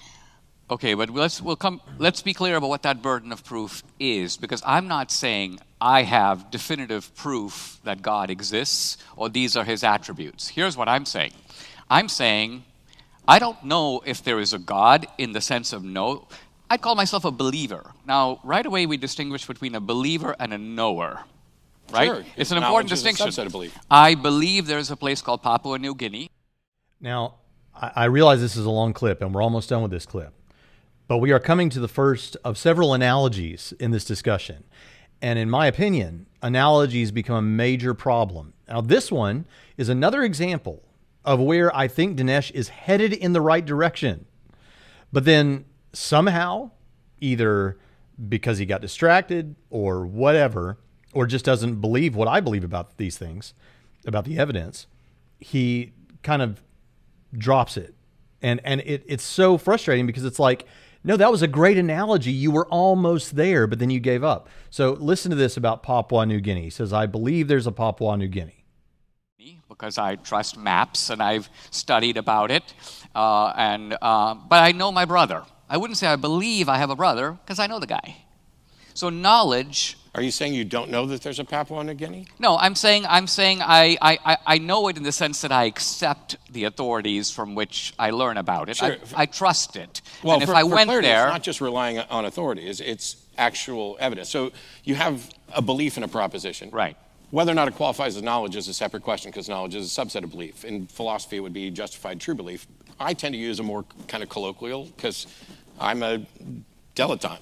[0.70, 1.82] Okay, but let's we'll come.
[1.98, 6.04] Let's be clear about what that burden of proof is, because I'm not saying I
[6.04, 10.48] have definitive proof that God exists or these are His attributes.
[10.48, 11.34] Here's what I'm saying.
[11.90, 12.64] I'm saying
[13.28, 16.28] I don't know if there is a God in the sense of no.
[16.72, 17.92] I call myself a believer.
[18.08, 21.26] Now, right away, we distinguish between a believer and a knower.
[21.92, 22.06] Right?
[22.06, 23.46] Sure, It's an important is a distinction.
[23.46, 23.78] of belief.
[23.92, 26.30] I believe there's a place called Papua New Guinea.
[27.02, 27.36] Now,
[27.76, 30.34] I, I realize this is a long clip, and we're almost done with this clip,
[31.10, 34.64] but we are coming to the first of several analogies in this discussion.
[35.22, 38.54] And in my opinion, analogies become a major problem.
[38.70, 39.44] Now, this one
[39.76, 40.84] is another example
[41.26, 44.26] of where I think Dinesh is headed in the right direction.
[45.12, 46.72] But then somehow,
[47.20, 47.78] either
[48.30, 50.78] because he got distracted or whatever,
[51.14, 53.54] or just doesn't believe what I believe about these things,
[54.06, 54.88] about the evidence,
[55.40, 56.62] he kind of
[57.38, 57.96] drops it.
[58.42, 60.66] And and it, it's so frustrating because it's like,
[61.04, 62.32] no, that was a great analogy.
[62.32, 64.50] You were almost there, but then you gave up.
[64.70, 66.64] So listen to this about Papua New Guinea.
[66.64, 68.64] He says, I believe there's a Papua New Guinea.
[69.68, 72.74] Because I trust maps and I've studied about it.
[73.16, 75.44] Uh, and, uh, but I know my brother.
[75.72, 78.18] I wouldn't say I believe I have a brother because I know the guy.
[78.94, 79.98] So knowledge.
[80.14, 82.28] Are you saying you don't know that there's a Papua New Guinea?
[82.40, 85.64] No, I'm saying I'm saying I, I, I know it in the sense that I
[85.64, 88.76] accept the authorities from which I learn about it.
[88.76, 88.98] Sure.
[89.16, 90.02] I, I trust it.
[90.22, 92.68] Well, and if for, I for went clarity, there, it's not just relying on authority;
[92.68, 94.28] it's, it's actual evidence.
[94.30, 94.52] So
[94.84, 96.98] you have a belief in a proposition, right?
[97.30, 100.02] Whether or not it qualifies as knowledge is a separate question because knowledge is a
[100.02, 100.66] subset of belief.
[100.66, 102.68] In philosophy, it would be justified true belief.
[103.00, 105.28] I tend to use a more kind of colloquial because
[105.82, 106.26] I'm a
[106.96, 107.40] dilettante.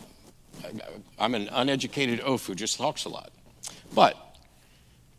[1.19, 3.31] I'm an uneducated oaf who just talks a lot.
[3.93, 4.15] But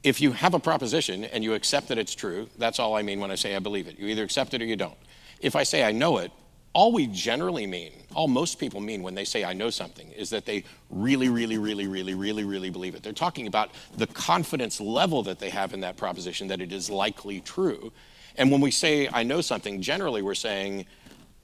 [0.02, 3.20] if you have a proposition and you accept that it's true, that's all I mean
[3.20, 3.98] when I say I believe it.
[3.98, 4.96] You either accept it or you don't.
[5.40, 6.33] If I say I know it,
[6.72, 10.30] all we generally mean, all most people mean when they say I know something, is
[10.30, 13.02] that they really, really, really, really, really, really believe it.
[13.02, 16.88] They're talking about the confidence level that they have in that proposition that it is
[16.88, 17.92] likely true.
[18.37, 20.87] And when we say I know something, generally we're saying,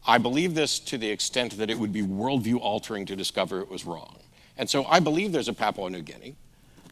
[0.06, 3.68] I believe this to the extent that it would be worldview altering to discover it
[3.68, 4.16] was wrong.
[4.56, 6.36] And so I believe there's a Papua New Guinea.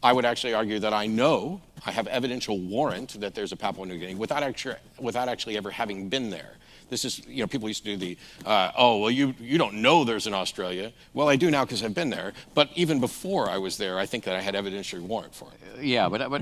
[0.03, 3.85] I would actually argue that I know, I have evidential warrant that there's a Papua
[3.85, 6.57] New Guinea without actually, without actually ever having been there.
[6.89, 9.75] This is, you know, people used to do the, uh, oh, well, you, you don't
[9.75, 10.93] know there's an Australia.
[11.13, 12.33] Well, I do now because I've been there.
[12.53, 15.83] But even before I was there, I think that I had evidentiary warrant for it.
[15.83, 16.41] Yeah, but, but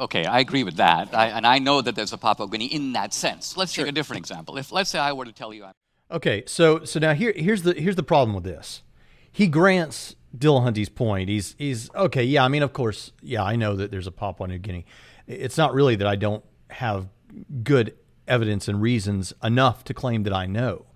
[0.00, 1.14] okay, I agree with that.
[1.14, 3.56] I, and I know that there's a Papua New Guinea in that sense.
[3.56, 3.84] Let's sure.
[3.84, 4.56] take a different example.
[4.56, 5.72] If, let's say I were to tell you I'm
[6.10, 8.82] Okay, so so now here here's the here's the problem with this.
[9.30, 11.28] He grants Dillahunty's point.
[11.28, 12.24] He's he's okay.
[12.24, 14.86] Yeah, I mean, of course, yeah, I know that there's a Papua New Guinea.
[15.28, 17.08] It's not really that I don't have
[17.62, 17.94] good
[18.26, 20.86] evidence and reasons enough to claim that I know.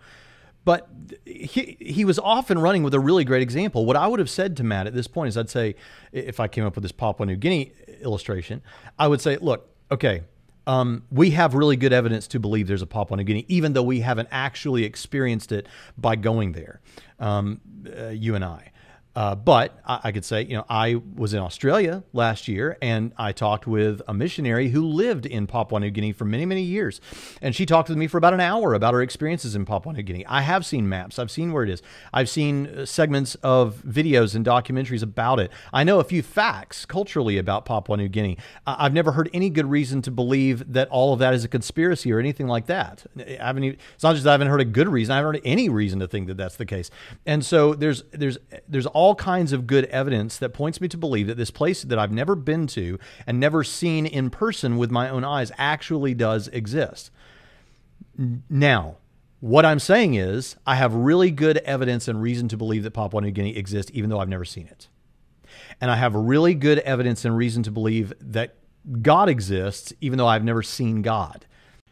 [0.65, 0.89] But
[1.27, 3.85] he, he was often running with a really great example.
[3.85, 5.75] What I would have said to Matt at this point is I'd say,
[6.13, 8.63] if I came up with this Papua New Guinea illustration,
[8.99, 10.23] I would say, look, okay,
[10.67, 13.83] um, we have really good evidence to believe there's a Papua New Guinea, even though
[13.83, 15.67] we haven't actually experienced it
[15.99, 16.81] by going there,
[17.21, 17.61] um,
[17.99, 18.73] uh, you and I.
[19.17, 23.13] Uh, but I, I, could say, you know, I was in Australia last year and
[23.17, 27.01] I talked with a missionary who lived in Papua New Guinea for many, many years.
[27.41, 30.03] And she talked with me for about an hour about her experiences in Papua New
[30.03, 30.27] Guinea.
[30.27, 31.81] I have seen maps, I've seen where it is,
[32.13, 35.53] I've seen uh, segments of videos and documentaries about it.
[35.73, 38.37] I know a few facts culturally about Papua New Guinea.
[38.67, 42.13] I've never heard any good reason to believe that all of that is a conspiracy
[42.13, 43.07] or anything like that.
[43.17, 45.43] I haven't even, it's not just I haven't heard a good reason, I haven't heard
[45.45, 46.91] any reason to think that that's the case.
[47.27, 50.97] And so there's, there's, there's all all kinds of good evidence that points me to
[50.97, 54.91] believe that this place that I've never been to and never seen in person with
[54.91, 57.11] my own eyes actually does exist.
[58.49, 58.97] Now,
[59.41, 63.21] what I'm saying is, I have really good evidence and reason to believe that Papua
[63.21, 64.89] New Guinea exists, even though I've never seen it.
[65.83, 68.55] And I have really good evidence and reason to believe that
[69.03, 71.45] God exists, even though I've never seen God.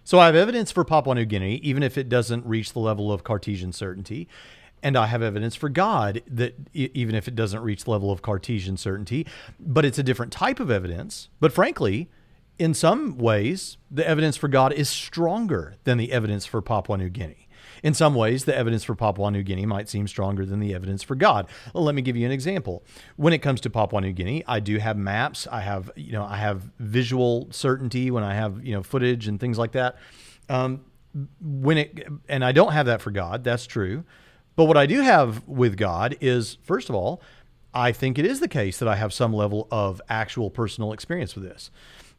[0.03, 3.13] So I have evidence for Papua New Guinea, even if it doesn't reach the level
[3.13, 4.29] of Cartesian certainty
[4.83, 8.77] and I have evidence for God that even if it doesn't reach level of Cartesian
[8.77, 9.27] certainty,
[9.61, 11.29] but it's a different type of evidence.
[11.41, 12.11] But frankly,
[12.59, 17.09] in some ways, the evidence for God is stronger than the evidence for Papua New
[17.09, 17.49] Guinea.
[17.83, 21.03] In some ways, the evidence for Papua New Guinea might seem stronger than the evidence
[21.03, 21.49] for God.
[21.75, 22.85] Well, let me give you an example.
[23.17, 25.49] When it comes to Papua New Guinea, I do have maps.
[25.51, 29.41] I have, you know, I have visual certainty when I have, you know, footage and
[29.41, 29.97] things like that.
[30.49, 30.85] Um,
[31.41, 33.43] when it, and I don't have that for God.
[33.43, 34.05] That's true.
[34.57, 37.23] But what I do have with God is, first of all,
[37.75, 41.35] I think it is the case that I have some level of actual personal experience
[41.35, 41.71] with this.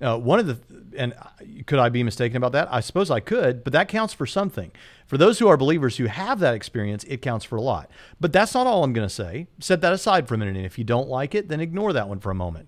[0.01, 0.59] Uh, one of the,
[0.97, 1.13] and
[1.65, 2.67] could I be mistaken about that?
[2.71, 4.71] I suppose I could, but that counts for something.
[5.05, 7.89] For those who are believers who have that experience, it counts for a lot.
[8.19, 9.47] But that's not all I'm going to say.
[9.59, 10.57] Set that aside for a minute.
[10.57, 12.67] And if you don't like it, then ignore that one for a moment.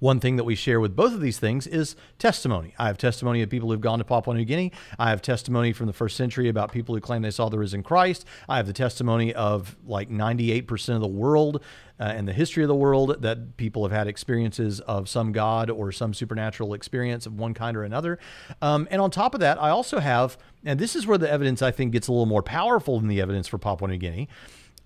[0.00, 2.74] One thing that we share with both of these things is testimony.
[2.78, 4.72] I have testimony of people who've gone to Papua New Guinea.
[4.98, 7.82] I have testimony from the first century about people who claim they saw the risen
[7.82, 8.24] Christ.
[8.48, 11.62] I have the testimony of like 98% of the world
[11.98, 15.70] uh, and the history of the world that people have had experiences of some God
[15.70, 18.18] or some supernatural experience of one kind or another.
[18.60, 21.62] Um, and on top of that, I also have, and this is where the evidence
[21.62, 24.28] I think gets a little more powerful than the evidence for Papua New Guinea.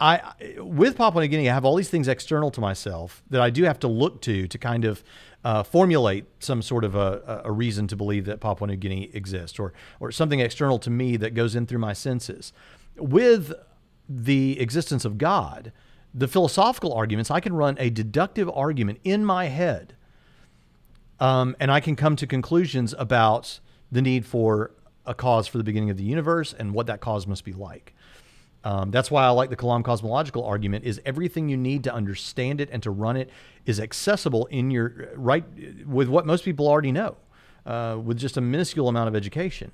[0.01, 3.51] I with Papua New Guinea, I have all these things external to myself that I
[3.51, 5.05] do have to look to to kind of
[5.45, 9.59] uh, formulate some sort of a, a reason to believe that Papua New Guinea exists,
[9.59, 12.53] or or something external to me that goes in through my senses.
[12.97, 13.53] With
[14.09, 15.73] the existence of God,
[16.13, 19.95] The philosophical arguments, I can run a deductive argument in my head,
[21.21, 23.61] um, and I can come to conclusions about
[23.93, 24.73] the need for
[25.07, 27.95] a cause for the beginning of the universe and what that cause must be like.
[28.63, 32.61] Um, that's why I like the Kalam cosmological argument is everything you need to understand
[32.61, 33.31] it and to run it
[33.65, 35.45] is accessible in your right
[35.87, 37.17] with what most people already know
[37.65, 39.73] uh, with just a minuscule amount of education.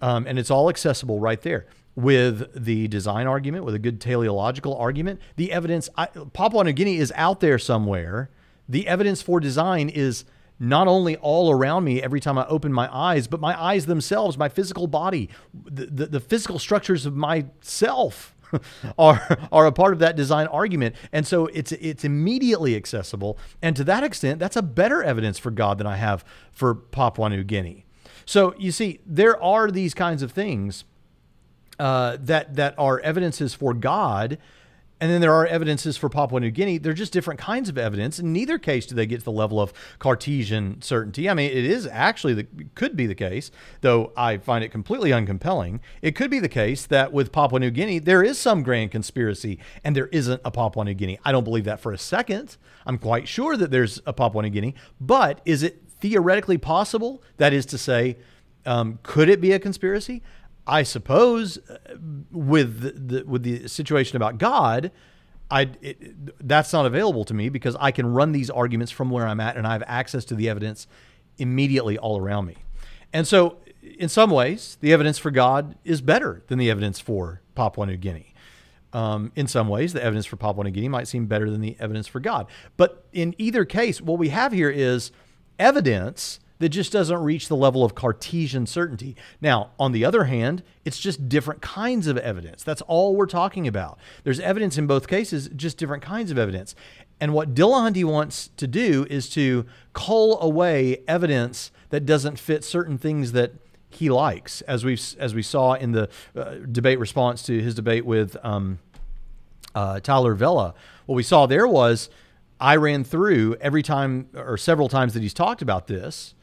[0.00, 1.66] Um, and it's all accessible right there
[1.96, 5.20] with the design argument, with a good teleological argument.
[5.36, 8.30] The evidence, I, Papua New Guinea is out there somewhere.
[8.68, 10.24] The evidence for design is
[10.60, 14.36] not only all around me every time I open my eyes, but my eyes themselves,
[14.36, 18.34] my physical body, the, the, the physical structures of myself
[18.98, 20.96] are are a part of that design argument.
[21.12, 23.38] And so it's it's immediately accessible.
[23.62, 27.28] And to that extent, that's a better evidence for God than I have for Papua
[27.30, 27.84] New Guinea.
[28.24, 30.84] So you see, there are these kinds of things
[31.78, 34.38] uh, that that are evidences for God
[35.00, 36.78] and then there are evidences for Papua New Guinea.
[36.78, 38.18] They're just different kinds of evidence.
[38.18, 41.28] In neither case do they get to the level of Cartesian certainty.
[41.28, 45.10] I mean, it is actually the could be the case, though I find it completely
[45.10, 45.80] uncompelling.
[46.02, 49.58] It could be the case that with Papua New Guinea there is some grand conspiracy
[49.84, 51.18] and there isn't a Papua New Guinea.
[51.24, 52.56] I don't believe that for a second.
[52.86, 57.22] I'm quite sure that there's a Papua New Guinea, but is it theoretically possible?
[57.36, 58.18] That is to say,
[58.66, 60.22] um, could it be a conspiracy?
[60.68, 61.78] I suppose uh,
[62.30, 64.92] with the, with the situation about God,
[65.50, 69.26] I it, that's not available to me because I can run these arguments from where
[69.26, 70.86] I'm at and I have access to the evidence
[71.38, 72.56] immediately all around me.
[73.12, 77.40] And so, in some ways, the evidence for God is better than the evidence for
[77.54, 78.34] Papua New Guinea.
[78.92, 81.76] Um, in some ways, the evidence for Papua New Guinea might seem better than the
[81.80, 82.46] evidence for God.
[82.76, 85.12] But in either case, what we have here is
[85.58, 89.16] evidence that just doesn't reach the level of Cartesian certainty.
[89.40, 92.62] Now, on the other hand, it's just different kinds of evidence.
[92.64, 93.98] That's all we're talking about.
[94.24, 96.74] There's evidence in both cases, just different kinds of evidence.
[97.20, 102.98] And what Dillahunty wants to do is to cull away evidence that doesn't fit certain
[102.98, 103.52] things that
[103.90, 108.04] he likes, as we as we saw in the uh, debate response to his debate
[108.04, 108.78] with um,
[109.74, 110.74] uh, Tyler Vela.
[111.06, 112.10] What we saw there was
[112.60, 116.34] I ran through every time or several times that he's talked about this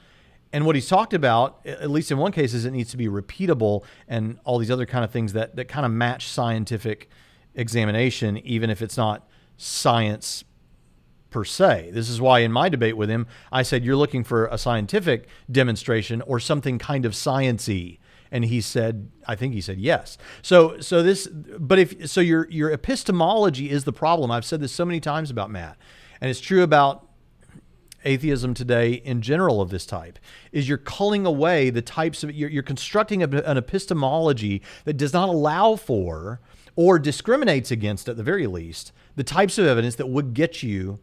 [0.55, 3.09] and what he's talked about, at least in one case, is it needs to be
[3.09, 7.09] repeatable and all these other kind of things that, that kind of match scientific
[7.55, 10.45] examination, even if it's not science
[11.29, 11.89] per se.
[11.91, 15.27] This is why in my debate with him, I said, You're looking for a scientific
[15.51, 17.99] demonstration or something kind of sciency.
[18.31, 20.17] And he said, I think he said yes.
[20.41, 24.31] So, so this, but if so, your your epistemology is the problem.
[24.31, 25.77] I've said this so many times about Matt,
[26.21, 27.09] and it's true about
[28.05, 30.19] atheism today in general of this type
[30.51, 35.13] is you're culling away the types of you're, you're constructing a, an epistemology that does
[35.13, 36.39] not allow for
[36.75, 40.99] or discriminates against at the very least the types of evidence that would get you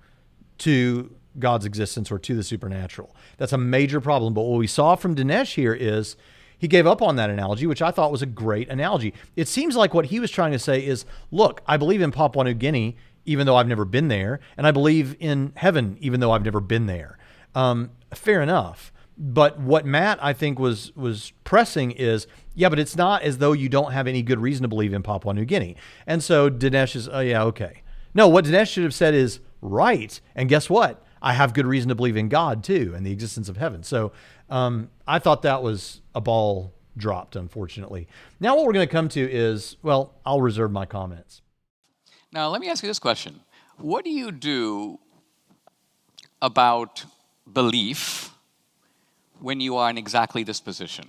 [0.59, 3.15] to God's existence or to the supernatural.
[3.39, 4.35] That's a major problem.
[4.35, 6.17] But what we saw from Dinesh here is
[6.59, 9.15] he gave up on that analogy, which I thought was a great analogy.
[9.35, 12.45] It seems like what he was trying to say is look, I believe in Papua
[12.45, 16.33] New Guinea even though I've never been there, and I believe in heaven, even though
[16.33, 17.19] I've never been there.
[17.55, 18.93] Um, fair enough.
[19.19, 23.53] But what Matt I think was was pressing is, yeah, but it's not as though
[23.53, 25.77] you don't have any good reason to believe in Papua New Guinea.
[26.07, 27.83] And so Dinesh is, oh yeah, okay.
[28.15, 30.19] No, what Dinesh should have said is right.
[30.35, 31.05] And guess what?
[31.21, 33.83] I have good reason to believe in God too and the existence of heaven.
[33.83, 34.13] So
[34.51, 38.09] um, I thought that was a ball dropped, unfortunately.
[38.41, 41.43] Now what we're going to come to is, well, I'll reserve my comments.
[42.33, 43.41] Now, let me ask you this question
[43.77, 44.99] What do you do
[46.41, 47.05] about
[47.53, 48.31] belief
[49.41, 51.09] when you are in exactly this position?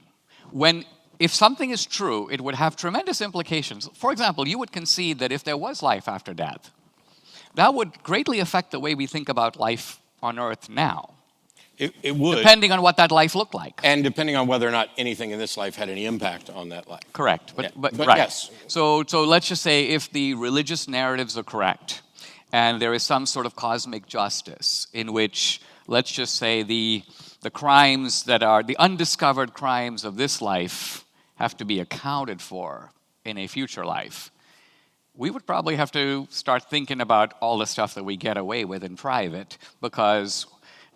[0.51, 0.85] When
[1.19, 3.89] if something is true, it would have tremendous implications.
[3.93, 6.71] For example, you would concede that if there was life after death,
[7.55, 11.13] that would greatly affect the way we think about life on earth now.
[11.77, 12.37] It, it, would.
[12.37, 13.79] Depending on what that life looked like.
[13.83, 16.87] And depending on whether or not anything in this life had any impact on that
[16.87, 17.01] life.
[17.13, 17.53] Correct.
[17.55, 17.71] But, yeah.
[17.75, 18.17] but, but right.
[18.17, 18.51] yes.
[18.67, 22.01] So, so let's just say if the religious narratives are correct,
[22.51, 27.03] and there is some sort of cosmic justice in which, let's just say, the,
[27.41, 31.05] the crimes that are the undiscovered crimes of this life
[31.35, 32.91] have to be accounted for
[33.25, 34.31] in a future life,
[35.15, 38.65] we would probably have to start thinking about all the stuff that we get away
[38.65, 40.45] with in private because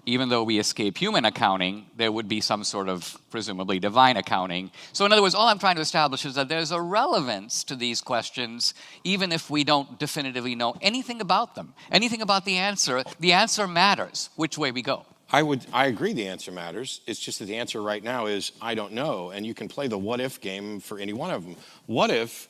[0.08, 4.72] even though we escape human accounting, there would be some sort of presumably divine accounting.
[4.94, 7.76] So, in other words, all I'm trying to establish is that there's a relevance to
[7.76, 13.04] these questions, even if we don't definitively know anything about them, anything about the answer.
[13.20, 15.06] The answer matters which way we go.
[15.30, 17.02] I would I agree the answer matters.
[17.06, 19.88] It's just that the answer right now is I don't know and you can play
[19.88, 21.58] the what if game for any one of them.
[21.86, 22.48] What if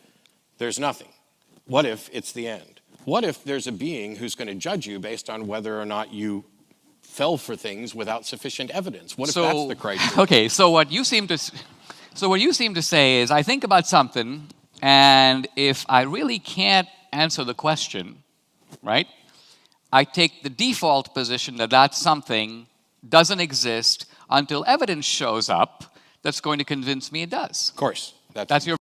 [0.60, 1.10] there's nothing?
[1.66, 2.78] What if it's the end?
[3.08, 6.12] what if there's a being who's going to judge you based on whether or not
[6.12, 6.44] you
[7.18, 9.18] fell for things without sufficient evidence?
[9.18, 10.18] What if that's the criteria?
[10.24, 11.38] Okay, so what you seem to
[12.20, 14.30] so what you seem to say is I think about something
[14.82, 18.24] and if I really can't answer the question,
[18.84, 19.08] right?
[19.92, 22.68] I take the default position that that something
[23.18, 27.70] doesn't exist until evidence shows up that's going to convince me it does.
[27.70, 28.14] Of course.
[28.34, 28.78] That's, That's your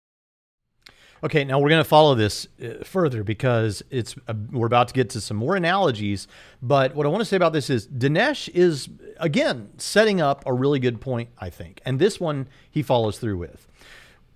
[1.24, 4.94] Okay, now we're going to follow this uh, further because it's uh, we're about to
[4.94, 6.26] get to some more analogies.
[6.60, 10.52] But what I want to say about this is Dinesh is again setting up a
[10.52, 13.68] really good point, I think, and this one he follows through with.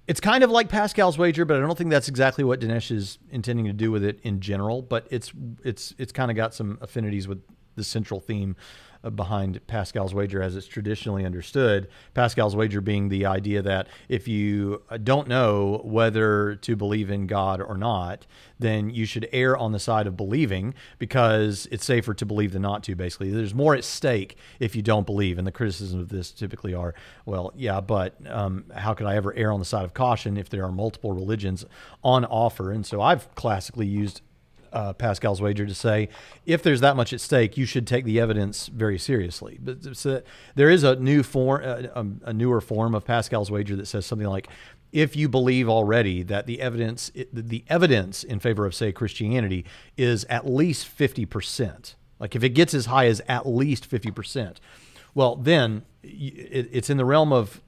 [0.06, 3.18] It's kind of like Pascal's wager, but I don't think that's exactly what Dinesh is
[3.30, 4.80] intending to do with it in general.
[4.80, 5.32] But it's
[5.64, 7.42] it's it's kind of got some affinities with
[7.74, 8.54] the central theme
[9.10, 11.88] behind Pascal's wager as it's traditionally understood.
[12.14, 17.26] Pascal's wager being the idea that if you uh, don't know whether to believe in
[17.26, 18.26] God or not,
[18.58, 22.62] then you should err on the side of believing because it's safer to believe than
[22.62, 23.30] not to, basically.
[23.30, 25.38] There's more at stake if you don't believe.
[25.38, 26.94] And the criticisms of this typically are,
[27.24, 30.48] well, yeah, but um, how could I ever err on the side of caution if
[30.48, 31.64] there are multiple religions
[32.02, 32.70] on offer?
[32.72, 34.22] And so I've classically used
[34.76, 36.08] uh, Pascal's wager to say
[36.44, 39.58] if there's that much at stake, you should take the evidence very seriously.
[39.60, 40.22] But so
[40.54, 44.04] there is a new form, uh, a, a newer form of Pascal's wager that says
[44.04, 44.48] something like,
[44.92, 49.64] if you believe already that the evidence, the evidence in favor of say Christianity
[49.96, 54.10] is at least fifty percent, like if it gets as high as at least fifty
[54.10, 54.60] percent,
[55.14, 57.60] well then it's in the realm of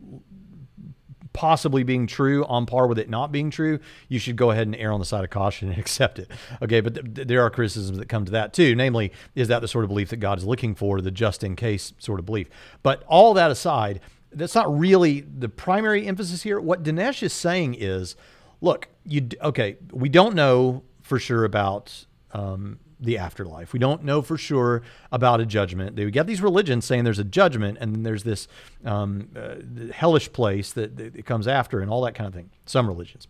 [1.38, 3.78] possibly being true on par with it not being true,
[4.08, 6.28] you should go ahead and err on the side of caution and accept it.
[6.60, 8.74] Okay, but th- there are criticisms that come to that too.
[8.74, 11.54] Namely, is that the sort of belief that God is looking for, the just in
[11.54, 12.48] case sort of belief?
[12.82, 14.00] But all that aside,
[14.32, 16.58] that's not really the primary emphasis here.
[16.58, 18.16] What Dinesh is saying is,
[18.60, 19.76] look, you okay?
[19.92, 23.72] We don't know for sure about um, the afterlife.
[23.72, 24.82] We don't know for sure
[25.12, 25.96] about a judgment.
[25.96, 28.48] We got these religions saying there's a judgment and then there's this
[28.84, 32.50] um, uh, hellish place that, that comes after and all that kind of thing.
[32.66, 33.28] Some religions.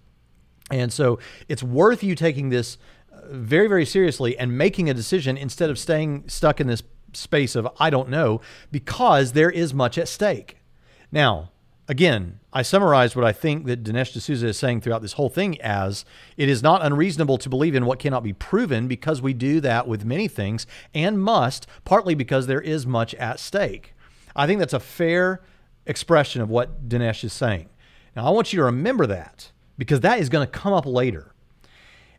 [0.71, 2.79] And so it's worth you taking this
[3.13, 7.57] uh, very, very seriously and making a decision instead of staying stuck in this space
[7.57, 8.41] of I don't know
[8.71, 10.59] because there is much at stake.
[11.11, 11.51] Now,
[11.89, 15.61] again, I summarized what I think that Dinesh D'Souza is saying throughout this whole thing
[15.61, 16.05] as
[16.37, 19.89] it is not unreasonable to believe in what cannot be proven because we do that
[19.89, 23.95] with many things and must, partly because there is much at stake.
[24.37, 25.43] I think that's a fair
[25.87, 27.69] expression of what Dinesh is saying.
[28.15, 31.33] Now, I want you to remember that because that is going to come up later.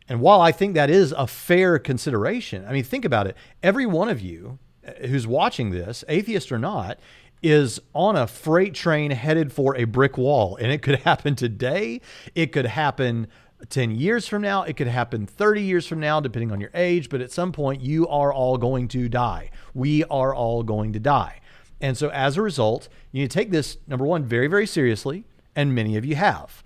[0.08, 3.36] And while I think that is a fair consideration, I mean, think about it.
[3.62, 6.98] Every one of you uh, who's watching this, atheist or not,
[7.42, 10.56] is on a freight train headed for a brick wall.
[10.56, 12.00] And it could happen today.
[12.34, 13.28] It could happen
[13.68, 14.62] 10 years from now.
[14.62, 17.08] It could happen 30 years from now, depending on your age.
[17.08, 19.50] But at some point, you are all going to die.
[19.74, 21.40] We are all going to die.
[21.80, 25.24] And so as a result, you need to take this, number one, very, very seriously.
[25.56, 26.62] And many of you have.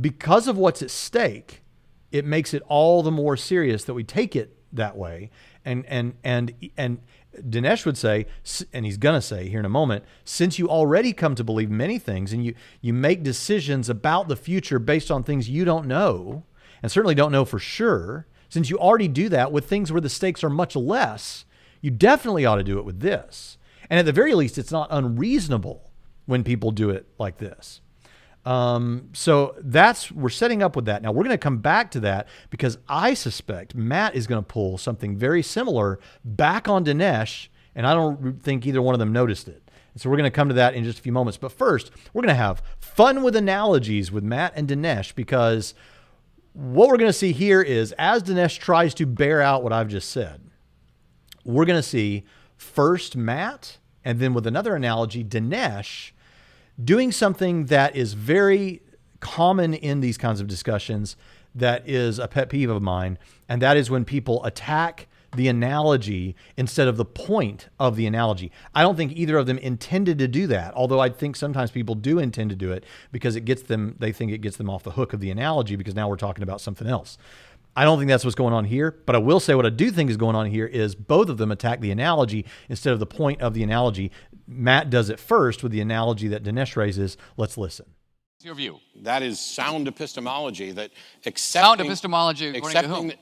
[0.00, 1.62] Because of what's at stake,
[2.12, 5.30] it makes it all the more serious that we take it that way.
[5.64, 7.00] And, and, and, and,
[7.36, 8.26] Dinesh would say,
[8.72, 11.70] and he's going to say here in a moment, since you already come to believe
[11.70, 15.86] many things and you, you make decisions about the future based on things you don't
[15.86, 16.44] know,
[16.82, 20.08] and certainly don't know for sure, since you already do that with things where the
[20.08, 21.44] stakes are much less,
[21.80, 23.58] you definitely ought to do it with this.
[23.88, 25.90] And at the very least, it's not unreasonable
[26.26, 27.80] when people do it like this.
[28.50, 31.02] Um, so that's we're setting up with that.
[31.02, 34.46] Now we're going to come back to that because I suspect Matt is going to
[34.46, 37.46] pull something very similar back on Dinesh,
[37.76, 39.62] and I don't think either one of them noticed it.
[39.94, 41.36] And so we're going to come to that in just a few moments.
[41.36, 45.72] But first, we're going to have fun with analogies with Matt and Dinesh because
[46.52, 49.86] what we're going to see here is as Dinesh tries to bear out what I've
[49.86, 50.40] just said,
[51.44, 52.24] we're going to see
[52.56, 56.10] first Matt, and then with another analogy, Dinesh
[56.84, 58.82] doing something that is very
[59.20, 61.16] common in these kinds of discussions
[61.54, 63.18] that is a pet peeve of mine,
[63.48, 68.50] and that is when people attack the analogy instead of the point of the analogy.
[68.74, 71.94] I don't think either of them intended to do that, although I think sometimes people
[71.94, 74.82] do intend to do it because it gets them, they think it gets them off
[74.82, 77.16] the hook of the analogy because now we're talking about something else.
[77.76, 79.92] I don't think that's what's going on here, but I will say what I do
[79.92, 83.06] think is going on here is both of them attack the analogy instead of the
[83.06, 84.10] point of the analogy.
[84.50, 87.16] Matt does it first with the analogy that Dinesh raises.
[87.36, 87.86] Let's listen.
[88.34, 88.80] What's your view?
[89.02, 90.90] That is sound epistemology that
[91.24, 93.06] accepting, Sound epistemology according to whom?
[93.10, 93.18] accepting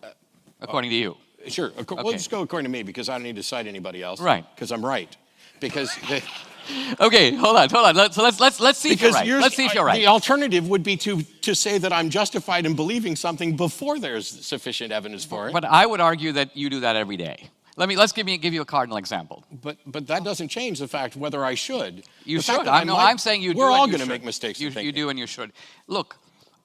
[0.00, 0.12] that- uh,
[0.60, 1.16] According to you.
[1.46, 1.72] Uh, sure.
[1.78, 4.20] Ac- We'll just go according to me because I don't need to cite anybody else.
[4.20, 4.44] Right.
[4.54, 5.14] Because I'm right.
[5.60, 6.22] Because the,
[7.00, 7.94] okay, hold on, hold on.
[7.96, 9.42] Let, so let's let's let's see Because if you're right.
[9.42, 9.98] Let's see if you're right.
[10.00, 14.26] The alternative would be to, to say that I'm justified in believing something before there's
[14.28, 15.52] sufficient evidence for it.
[15.52, 17.50] But I would argue that you do that every day.
[17.76, 19.44] Let me let's give me give you a cardinal example.
[19.62, 22.04] But but that doesn't change the fact whether I should.
[22.24, 22.68] You The should.
[22.68, 22.94] I I know.
[22.96, 23.58] might- I'm saying you do.
[23.60, 24.60] We're all going to make mistakes.
[24.60, 25.52] You, you do and you should.
[25.86, 26.16] Look,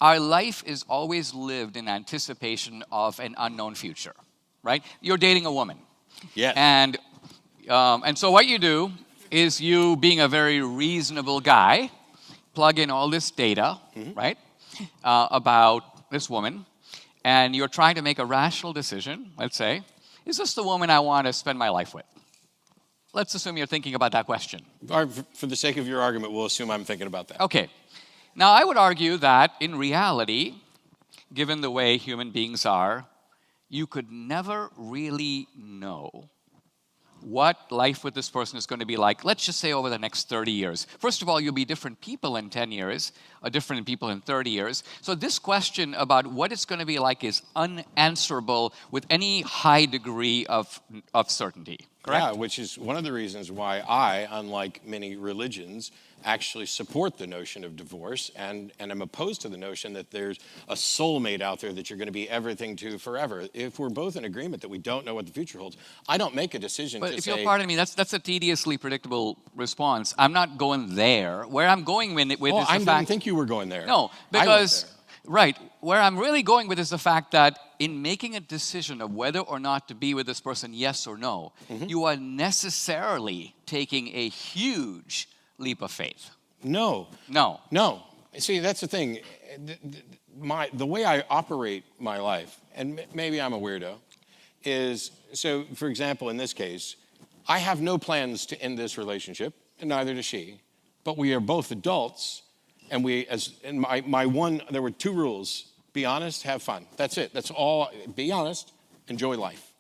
[0.01, 4.13] our life is always lived in anticipation of an unknown future,
[4.63, 4.83] right?
[5.01, 5.77] You're dating a woman,
[6.35, 6.53] Yes.
[6.57, 6.97] and
[7.69, 8.91] um, and so what you do
[9.31, 11.89] is you, being a very reasonable guy,
[12.53, 14.13] plug in all this data, Mm-hmm.
[14.19, 14.37] right,
[15.03, 16.65] uh, about this woman,
[17.23, 19.31] and you're trying to make a rational decision.
[19.37, 19.81] Let's say,
[20.27, 22.05] is this the woman I want to spend my life with?
[23.13, 24.65] Let's assume you're thinking about that question.
[24.87, 27.41] For- the sake of your argument, we'll assume I'm thinking about that.
[27.41, 27.69] Okay.
[28.35, 30.55] Now, I would argue that in reality,
[31.33, 33.05] given the way human beings are,
[33.69, 36.29] you could never really know
[37.29, 39.99] what life with this person is going to be like, let's just say over the
[39.99, 40.85] next 30 years.
[40.99, 43.11] First of all, you'll be different people in 10 years,
[43.43, 44.83] or different people in 30 years.
[45.01, 49.85] So, this question about what it's going to be like is unanswerable with any high
[49.85, 50.81] degree of,
[51.13, 51.79] of certainty.
[52.03, 52.23] Correct?
[52.23, 55.91] Yeah, which is one of the reasons why I, unlike many religions,
[56.25, 60.39] actually support the notion of divorce and, and I'm opposed to the notion that there's
[60.67, 63.47] a soulmate out there that you're going to be everything to forever.
[63.53, 66.35] If we're both in agreement that we don't know what the future holds, I don't
[66.35, 69.37] make a decision But to if say, you'll pardon me, that's that's a tediously predictable
[69.55, 70.13] response.
[70.17, 71.43] I'm not going there.
[71.43, 73.85] Where I'm going with it with oh, is I didn't think you were going there.
[73.85, 74.91] no, because there.
[75.25, 79.13] right where I'm really going with is the fact that in making a decision of
[79.13, 81.85] whether or not to be with this person, yes or no, Mm-hmm.
[81.85, 86.29] you are necessarily taking a huge leap of faith.
[86.63, 87.59] No, No.
[87.71, 88.03] No.
[88.37, 89.19] See, that's the thing.
[89.65, 90.03] Th- th-
[90.39, 93.95] My, the way I operate my life, and maybe I'm a weirdo,
[94.63, 96.95] is so, for example, in this case,
[97.47, 100.59] I have no plans to end this relationship, and neither does she.
[101.03, 102.43] But we are both adults,
[102.91, 106.85] and we, as and my, my one, there were two rules be honest, have fun.
[106.95, 107.33] That's it.
[107.33, 107.89] That's all.
[108.15, 108.71] Be honest,
[109.07, 109.73] enjoy life.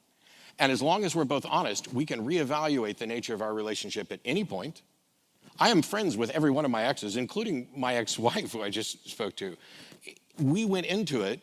[0.57, 4.11] And as long as we're both honest, we can reevaluate the nature of our relationship
[4.11, 4.81] at any point.
[5.59, 8.69] I am friends with every one of my exes, including my ex wife, who I
[8.69, 9.57] just spoke to.
[10.39, 11.41] We went into it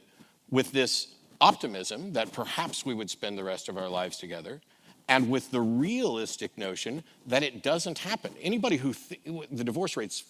[0.50, 4.60] with this optimism that perhaps we would spend the rest of our lives together,
[5.08, 8.32] and with the realistic notion that it doesn't happen.
[8.40, 10.24] Anybody who, th- the divorce rate's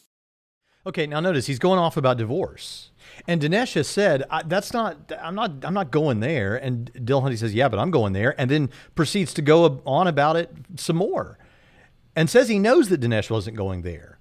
[0.86, 2.90] Okay, now notice he's going off about divorce,
[3.26, 5.10] and Dinesh has said that's not.
[5.18, 5.64] I'm not.
[5.64, 6.56] I'm not going there.
[6.56, 10.36] And Dillahunty says, "Yeah, but I'm going there," and then proceeds to go on about
[10.36, 11.38] it some more,
[12.16, 14.18] and says he knows that Dinesh wasn't going there.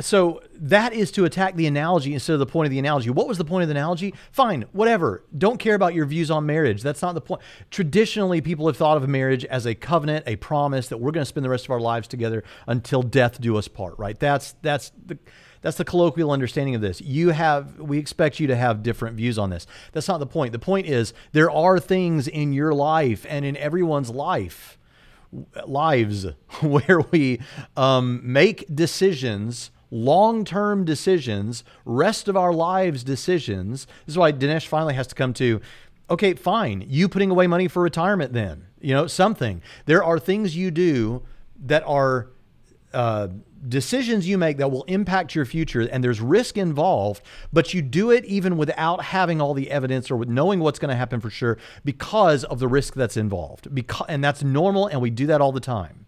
[0.00, 3.10] So that is to attack the analogy instead of the point of the analogy.
[3.10, 4.14] What was the point of the analogy?
[4.32, 5.24] Fine, whatever.
[5.36, 6.82] Don't care about your views on marriage.
[6.82, 7.42] That's not the point.
[7.70, 11.28] Traditionally, people have thought of marriage as a covenant, a promise that we're going to
[11.28, 13.98] spend the rest of our lives together until death do us part.
[13.98, 14.18] Right?
[14.18, 15.18] That's that's the
[15.60, 17.00] that's the colloquial understanding of this.
[17.00, 19.66] You have we expect you to have different views on this.
[19.92, 20.52] That's not the point.
[20.52, 24.78] The point is there are things in your life and in everyone's life
[25.66, 26.26] lives
[26.60, 27.40] where we
[27.76, 33.86] um, make decisions long-term decisions rest of our lives decisions.
[34.06, 35.60] This is why dinesh finally has to come to
[36.10, 39.62] okay fine you putting away money for retirement then you know something.
[39.86, 41.22] There are things you do
[41.64, 42.28] that are
[42.92, 43.28] uh,
[43.68, 48.10] decisions you make that will impact your future and there's risk involved but you do
[48.10, 51.30] it even without having all the evidence or with knowing what's going to happen for
[51.30, 53.74] sure because of the risk that's involved.
[53.74, 56.06] Because and that's normal and we do that all the time.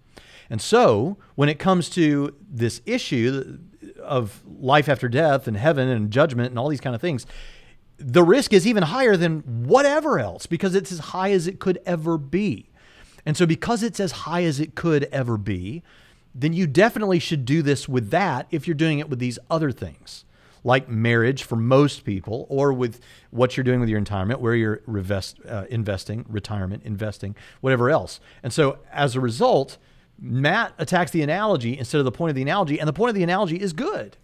[0.51, 3.59] And so when it comes to this issue
[4.01, 7.27] of life after death and heaven and judgment and all these kind of things
[7.99, 11.79] the risk is even higher than whatever else because it's as high as it could
[11.87, 12.69] ever be.
[13.25, 15.83] And so because it's as high as it could ever be
[16.39, 19.73] then you definitely should do this with that if you're doing it with these other
[19.73, 20.27] things,
[20.63, 24.83] like marriage for most people, or with what you're doing with your retirement, where you're
[24.87, 28.21] uh, investing, retirement, investing, whatever else.
[28.43, 29.79] And so as a result,
[30.19, 33.15] Matt attacks the analogy instead of the point of the analogy, and the point of
[33.15, 34.19] the analogy is good.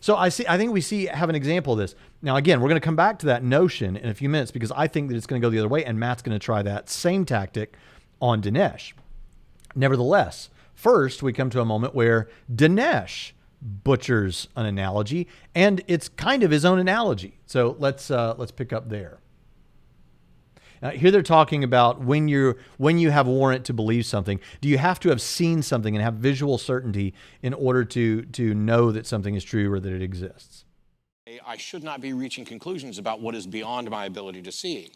[0.00, 0.44] So I see.
[0.48, 1.96] I think we see have an example of this.
[2.22, 4.70] Now, again, we're going to come back to that notion in a few minutes because
[4.70, 6.62] I think that it's going to go the other way, and Matt's going to try
[6.62, 7.74] that same tactic
[8.20, 8.92] on Dinesh.
[9.74, 16.44] Nevertheless, First, we come to a moment where Dinesh butchers an analogy, and it's kind
[16.44, 17.38] of his own analogy.
[17.46, 19.18] So let's uh, let's pick up there.
[20.82, 24.38] Now, here they're talking about when you when you have a warrant to believe something,
[24.60, 28.54] do you have to have seen something and have visual certainty in order to to
[28.54, 30.64] know that something is true or that it exists?
[31.44, 34.92] I should not be reaching conclusions about what is beyond my ability to see.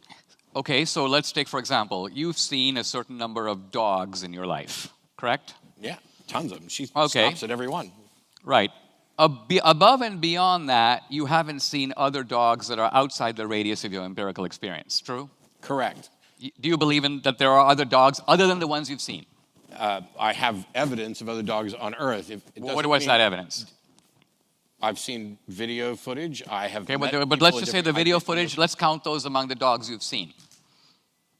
[0.55, 4.47] Okay, so let's take, for example, you've seen a certain number of dogs in your
[4.47, 5.55] life, correct?
[5.81, 5.97] Yeah.
[6.26, 6.68] tons of them.
[6.68, 7.26] She Okay.
[7.28, 7.93] stops at every one.
[8.45, 8.70] Right.
[9.18, 13.85] Ab- above and beyond that, you haven't seen other dogs that are outside the radius
[13.85, 15.01] of your empirical experience.
[15.01, 15.28] True?
[15.61, 16.09] Correct.
[16.41, 19.26] Do you believe in that there are other dogs other than the ones you've seen?
[19.76, 22.31] Uh, I have evidence of other dogs on Earth.
[22.31, 23.66] If, it What, mean- that evidence?
[24.83, 26.43] I've seen video footage.
[26.49, 26.85] I have.
[26.85, 29.91] Okay, but, but let's just say the video footage, let's count those among the dogs
[29.91, 30.33] you've seen.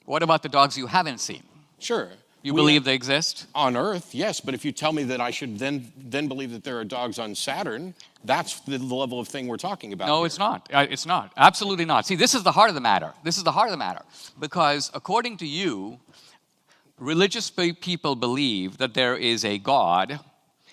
[0.05, 1.43] What about the dogs you haven't seen?
[1.79, 2.11] Sure.
[2.43, 3.47] You We believe they exist?
[3.55, 4.41] on Earth, yes.
[4.41, 7.19] But if you tell me that I should then then believe that there are dogs
[7.19, 10.09] on Saturn, that's the level of thing we're talking about.
[10.09, 10.27] No, here.
[10.27, 10.69] it's not.
[10.73, 11.33] It's not.
[11.37, 12.07] Absolutely not.
[12.07, 13.13] See, this is the heart of the matter.
[13.25, 14.03] This is the heart of the matter.
[14.39, 16.01] Because according to you,
[16.99, 20.21] religious people believe that there is a God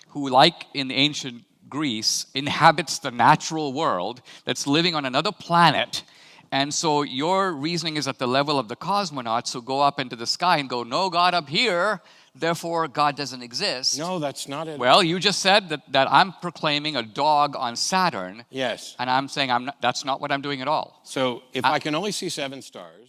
[0.10, 6.04] who, like in ancient Greece, inhabits the natural world that's living on another planet.
[6.52, 10.16] And so your reasoning is at the level of the cosmonauts who go up into
[10.16, 12.02] the sky and go, No God up here,
[12.34, 13.98] therefore God doesn't exist.
[13.98, 14.80] No, that's not it.
[14.80, 18.46] Well, you just said that, that I'm proclaiming a dog on Saturn.
[18.50, 18.96] yes.
[19.00, 21.02] And I'm saying I'm not, that's not what I'm doing at all.
[21.04, 23.04] So if I can only see seven stars,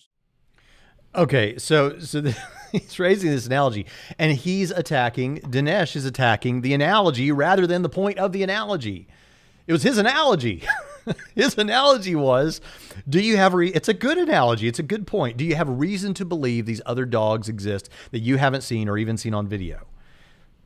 [1.15, 2.37] Okay, so so the,
[2.73, 3.87] he's raising this analogy,
[4.19, 5.39] and he's attacking.
[5.41, 9.09] Dinesh is attacking the analogy rather than the point of the analogy.
[9.67, 10.65] It was his analogy.
[11.35, 12.61] his analogy was,
[13.09, 13.55] do you have?
[13.55, 14.69] Re- it's a good analogy.
[14.69, 15.37] It's a good point.
[15.37, 18.99] Do you have reason to believe these other dogs exist that you haven't seen or
[18.99, 19.87] even seen on video?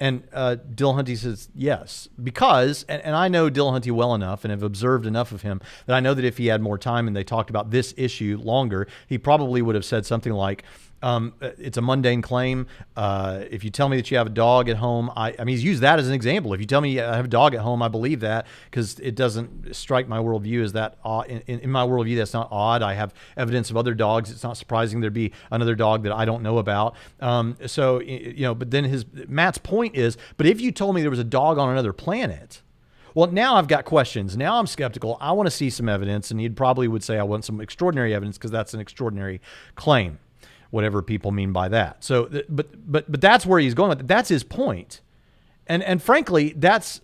[0.01, 4.65] And uh, Dillahunty says yes, because, and, and I know Dillahunty well enough and have
[4.65, 7.23] observed enough of him that I know that if he had more time and they
[7.23, 10.65] talked about this issue longer, he probably would have said something like,
[11.03, 12.67] um, it's a mundane claim.
[12.97, 15.59] Uh, if you tell me that you have a dog at home, I, I mean,
[15.59, 16.55] used that as an example.
[16.55, 19.15] If you tell me I have a dog at home, I believe that because it
[19.15, 21.27] doesn't strike my worldview as that odd.
[21.29, 22.83] In, in my worldview, that's not odd.
[22.83, 24.31] I have evidence of other dogs.
[24.31, 26.95] It's not surprising there'd be another dog that I don't know about.
[27.21, 31.01] Um, so, you know, but then his Matt's point is, but if you told me
[31.01, 32.63] there was a dog on another planet,
[33.15, 34.37] well, now I've got questions.
[34.37, 35.19] Now I'm skeptical.
[35.21, 38.15] I want to see some evidence, and he probably would say I want some extraordinary
[38.15, 39.41] evidence because that's an extraordinary
[39.75, 40.19] claim,
[40.73, 42.03] whatever people mean by that.
[42.03, 43.97] So, but but but that's where he's going.
[44.07, 45.01] That's his point,
[45.69, 47.01] and and frankly, that's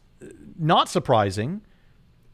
[0.58, 1.60] not surprising,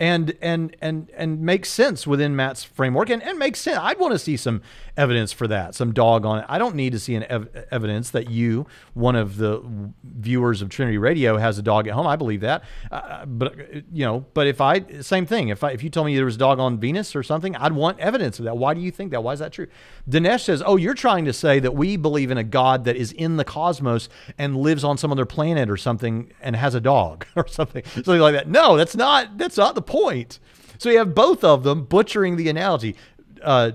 [0.00, 3.78] and and and and makes sense within Matt's framework, and and makes sense.
[3.80, 4.60] I'd want to see some
[4.96, 6.44] evidence for that, some dog on it.
[6.48, 9.62] I don't need to see an ev- evidence that you, one of the
[10.02, 12.06] viewers of Trinity Radio, has a dog at home.
[12.06, 13.56] I believe that, uh, but
[13.92, 16.36] you know, but if I same thing, if I if you told me there was
[16.36, 18.56] a dog on Venus or something, I'd want evidence of that.
[18.56, 19.22] Why do you think that?
[19.22, 19.68] Why is that true?
[20.10, 23.12] Dinesh says, "Oh, you're trying to say that we believe in a God that is
[23.12, 27.26] in the cosmos and lives on some other planet or something and has a dog
[27.36, 30.38] or something, something like that." No, that's not that's not the point.
[30.78, 32.96] So you have both of them butchering the analogy.
[33.42, 33.72] Uh,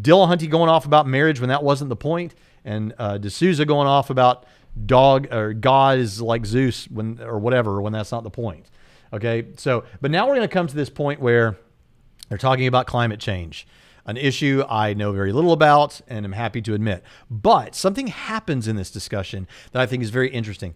[0.00, 4.10] Dillahunty going off about marriage when that wasn't the point, and uh, D'Souza going off
[4.10, 4.46] about
[4.86, 8.70] dog or God is like Zeus when or whatever when that's not the point.
[9.12, 11.58] Okay, so but now we're going to come to this point where
[12.28, 13.66] they're talking about climate change,
[14.06, 17.02] an issue I know very little about and am happy to admit.
[17.30, 20.74] But something happens in this discussion that I think is very interesting.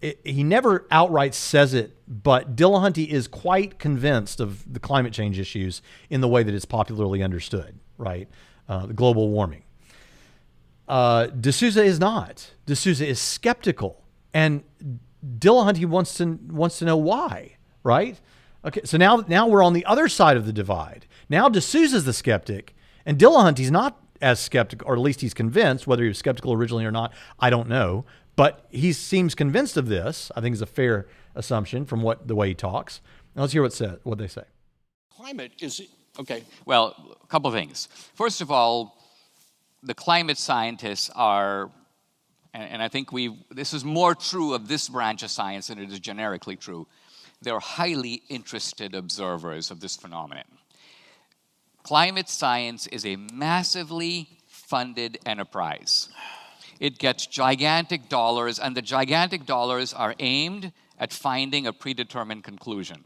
[0.00, 5.38] It, he never outright says it, but Dillahunty is quite convinced of the climate change
[5.38, 8.28] issues in the way that it's popularly understood, right?
[8.68, 9.62] Uh, the global warming.
[10.86, 12.50] Uh, D'Souza is not.
[12.66, 14.02] D'Souza is skeptical,
[14.34, 14.62] and
[15.38, 18.20] Dillahunty wants to wants to know why, right?
[18.64, 21.06] Okay, so now now we're on the other side of the divide.
[21.28, 22.74] Now D'Souza's the skeptic,
[23.06, 25.86] and Dillahunty's not as skeptical, or at least he's convinced.
[25.86, 28.04] Whether he was skeptical originally or not, I don't know.
[28.36, 30.30] But he seems convinced of this.
[30.34, 33.00] I think is a fair assumption from what the way he talks.
[33.34, 34.44] Now let's hear what said what they say.
[35.16, 35.80] climate is
[36.18, 36.44] okay.
[36.66, 37.88] Well, a couple of things.
[38.14, 38.98] First of all,
[39.82, 41.70] the climate scientists are,
[42.52, 45.90] and, I think we this is more true of this branch of science than it
[45.90, 46.86] is generically true.
[47.42, 50.44] They're highly interested observers of this phenomenon.
[51.82, 56.08] Climate science is a massively funded enterprise.
[56.80, 63.04] It gets gigantic dollars, and the gigantic dollars are aimed at finding a predetermined conclusion.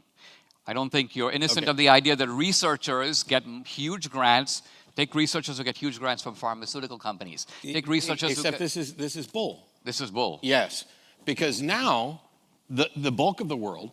[0.67, 1.71] I don't think you're innocent Okay.
[1.71, 4.61] of the idea that researchers get huge grants.
[4.95, 7.47] Take researchers who get huge grants from pharmaceutical companies.
[7.63, 9.67] Take researchers who Except get, this is this is bull.
[9.83, 10.39] this is bull.
[10.43, 10.85] Yes,
[11.25, 12.21] because now
[12.69, 13.91] the the bulk of the world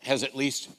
[0.00, 0.70] has at least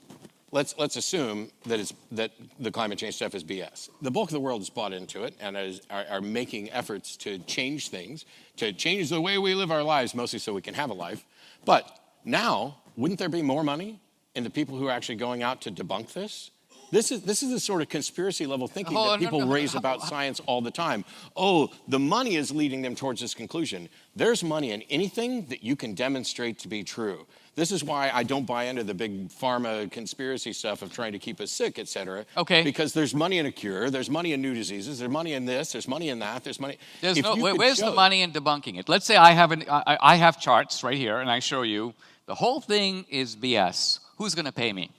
[0.52, 3.90] let's let's assume that it's that the climate change stuff is BS.
[4.02, 7.16] The bulk of the world has bought into it and is, are, are making efforts
[7.18, 8.26] to change things,
[8.58, 11.26] to change the way we live our lives, mostly so we can have a life.
[11.66, 11.90] But
[12.26, 14.00] now, wouldn't there be more money
[14.36, 16.52] in the people who are actually going out to debunk this?
[16.92, 19.52] This is this is the sort of conspiracy level thinking Oh, that people no, no,
[19.54, 21.06] raise how- about science all the time.
[21.36, 23.90] Oh, the money is leading them towards this conclusion.
[24.16, 27.28] There's money in anything that you can demonstrate to be true.
[27.60, 31.20] This is why I don't buy into the big pharma conspiracy stuff of trying to
[31.20, 32.26] keep us sick, et cetera.
[32.38, 32.64] Okay.
[32.64, 35.74] Because there's money in a cure, there's money in new diseases, there's money in this,
[35.74, 36.78] there's money in that, there's money.
[37.02, 38.88] There's If no, you where- could where's the money in debunking it?
[38.88, 41.94] Let's say I have, an, I, I have charts right here and I show you
[42.28, 44.00] the whole thing is BS.
[44.18, 44.92] Who's going to pay me?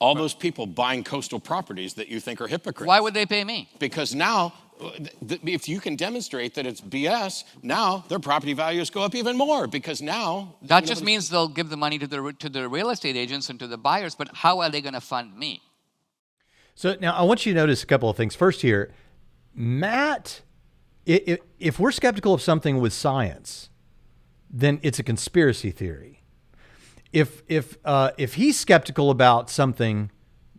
[0.00, 2.88] All those people buying coastal properties that you think are hypocrites.
[2.88, 3.68] Why would they pay me?
[3.78, 4.52] Because now,
[5.20, 9.66] if you can demonstrate that it's BS, now their property values go up even more
[9.66, 10.56] because now.
[10.62, 13.58] That just means they'll give the money to the, to the real estate agents and
[13.60, 15.62] to the buyers, but how are they going to fund me?
[16.74, 18.34] So now I want you to notice a couple of things.
[18.36, 18.92] First, here,
[19.54, 20.42] Matt,
[21.08, 23.68] i- i- if we're skeptical of something with science,
[24.50, 26.22] then it's a conspiracy theory.
[27.12, 30.10] If if uh, if he's skeptical about something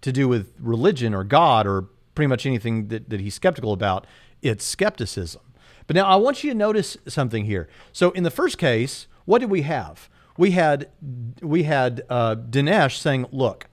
[0.02, 1.88] to do with religion or God or
[2.20, 4.06] pretty much anything that, that he's skeptical about,
[4.42, 5.42] it's skepticism.
[5.88, 7.70] But now I want you to notice something here.
[7.94, 10.10] So in the first case, what did we have?
[10.36, 10.90] We had
[11.42, 13.68] we had uh, Dinesh saying, "Look,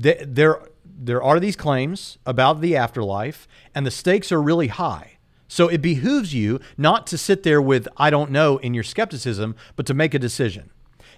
[0.00, 5.18] th- there there are these claims about the afterlife and the stakes are really high
[5.48, 9.54] so it behooves you not to sit there with i don't know in your skepticism
[9.76, 10.70] but to make a decision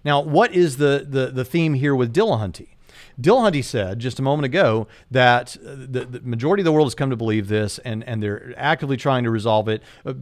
[0.04, 2.68] now what is the the, the theme here with dillahunty
[3.20, 6.94] Dillahunty said just a moment ago that uh, the, the majority of the world has
[6.94, 10.14] come to believe this and, and they're actively trying to resolve it, uh,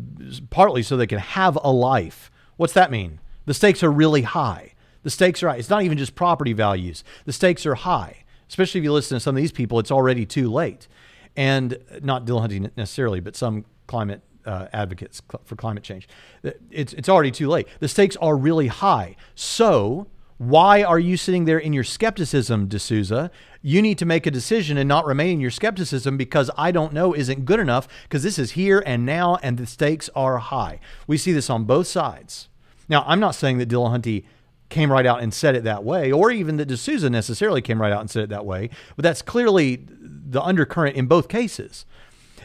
[0.51, 2.31] partly so they can have a life.
[2.57, 3.21] What's that mean?
[3.47, 4.75] The stakes are really high.
[5.03, 5.57] The stakes are high.
[5.57, 7.05] It's not even just property values.
[7.25, 10.27] The stakes are high, especially if you listen to some of these people, it's already
[10.27, 10.89] too late.
[11.37, 16.09] And not Dillahunty necessarily, but some climate uh, advocates for climate change.
[16.71, 17.69] It's, it's already too late.
[17.81, 19.15] The stakes are really high.
[19.35, 20.09] So,
[20.39, 23.31] why are you sitting there in your skepticism, D'Souza?
[23.61, 26.93] You need to make a decision and not remain in your skepticism because I don't
[26.93, 30.79] know isn't good enough because this is here and now and the stakes are high.
[31.09, 32.49] We see this on both sides.
[32.89, 34.25] Now, I'm not saying that Dillahunty
[34.69, 37.93] came right out and said it that way, or even that D'Souza necessarily came right
[37.93, 41.85] out and said it that way, but that's clearly the undercurrent in both cases.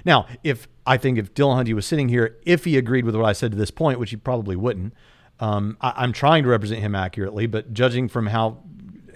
[0.04, 3.34] Now, if I think if Dillahunty was sitting here, if he agreed with what I
[3.34, 4.94] said to this point, which he probably wouldn't,
[5.44, 8.60] um, I, I'm trying to represent him accurately, but judging from how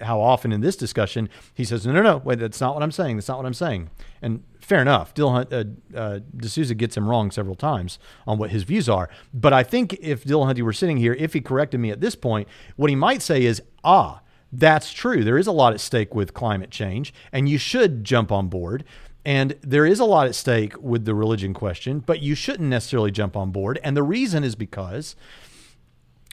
[0.00, 2.92] how often in this discussion he says, no, no, no, wait, that's not what I'm
[2.92, 3.16] saying.
[3.16, 3.90] That's not what I'm saying.
[4.22, 8.62] And fair enough, Dillahunt, uh, uh, D'Souza gets him wrong several times on what his
[8.62, 9.08] views are.
[9.34, 12.14] But I think if Dill Dillahunty were sitting here, if he corrected me at this
[12.14, 14.20] point, what he might say is, ah,
[14.52, 15.24] that's true.
[15.24, 18.84] There is a lot at stake with climate change, and you should jump on board.
[19.24, 23.10] And there is a lot at stake with the religion question, but you shouldn't necessarily
[23.10, 23.80] jump on board.
[23.82, 25.16] And the reason is because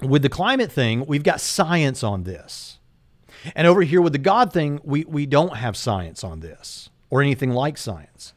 [0.02, 2.80] with the climate thing, we've got science on this.
[3.56, 7.22] And over here with the God thing, we, we don't have science on this or
[7.22, 8.34] anything like science.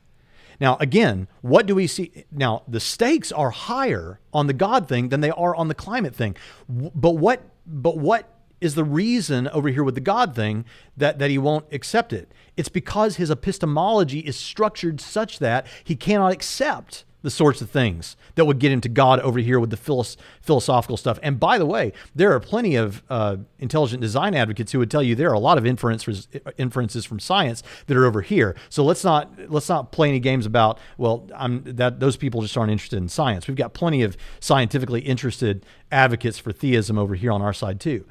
[0.60, 2.24] Now, again, what do we see?
[2.32, 6.14] Now, the stakes are higher on the God thing than they are on the climate
[6.14, 6.36] thing.
[6.68, 8.28] But what, but what
[8.60, 10.64] is the reason over here with the God thing
[10.96, 12.32] that, that he won't accept it?
[12.56, 18.16] It's because his epistemology is structured such that he cannot accept the sorts of things
[18.36, 21.18] that would get into God over here with the philos- philosophical stuff.
[21.22, 25.02] And by the way, there are plenty of uh, intelligent design advocates who would tell
[25.02, 28.54] you there are a lot of inferences inferences from science that are over here.
[28.68, 32.56] So let's not let's not play any games about well, I'm that those people just
[32.56, 33.48] aren't interested in science.
[33.48, 38.06] We've got plenty of scientifically interested advocates for theism over here on our side too.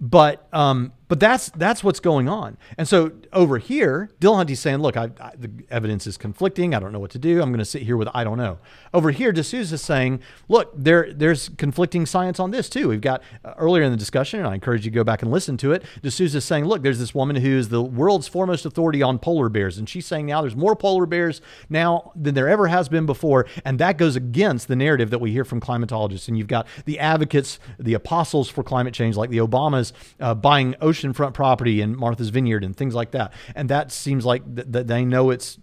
[0.00, 2.56] But um, but that's that's what's going on.
[2.78, 6.72] And so over here, Dillahunty's saying, look, I, I, the evidence is conflicting.
[6.72, 7.42] I don't know what to do.
[7.42, 8.58] I'm going to sit here with I don't know.
[8.94, 12.88] Over here, D'Souza's saying, look, there there's conflicting science on this too.
[12.88, 15.32] We've got uh, earlier in the discussion, and I encourage you to go back and
[15.32, 15.82] listen to it.
[16.00, 19.78] D'Souza's saying, look, there's this woman who is the world's foremost authority on polar bears,
[19.78, 23.46] and she's saying now there's more polar bears now than there ever has been before,
[23.64, 26.28] and that goes against the narrative that we hear from climatologists.
[26.28, 29.90] And you've got the advocates, the apostles for climate change, like the Obamas
[30.20, 33.32] uh, buying oceanfront property in Martha's Vineyard and things like that.
[33.54, 35.58] And that seems like th- that they know it's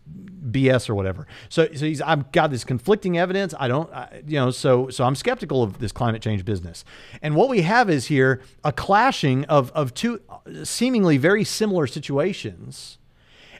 [0.51, 1.27] BS or whatever.
[1.49, 3.53] So, so he's, I've got this conflicting evidence.
[3.59, 6.85] I don't, I, you know, so, so I'm skeptical of this climate change business.
[7.21, 10.21] And what we have is here a clashing of, of two
[10.63, 12.97] seemingly very similar situations.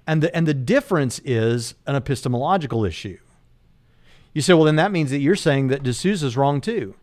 [0.05, 3.19] And the, and the difference is an epistemological issue.
[4.33, 6.95] You say, well, then that means that you're saying that D'Souza's wrong too.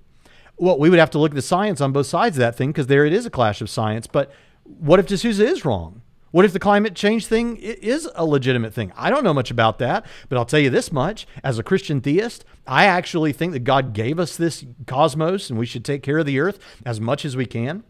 [0.57, 2.71] Well, we would have to look at the science on both sides of that thing
[2.71, 4.07] because there it is a clash of science.
[4.07, 4.33] But
[4.65, 6.03] what if D'Souza is wrong?
[6.35, 8.93] What if the climate change thing is a legitimate thing?
[8.97, 11.29] I don't know much about that, but I'll tell you this much.
[11.45, 15.65] As a Christian theist, I actually think that God gave us this cosmos and we
[15.65, 17.85] should take care of the earth as much as we can.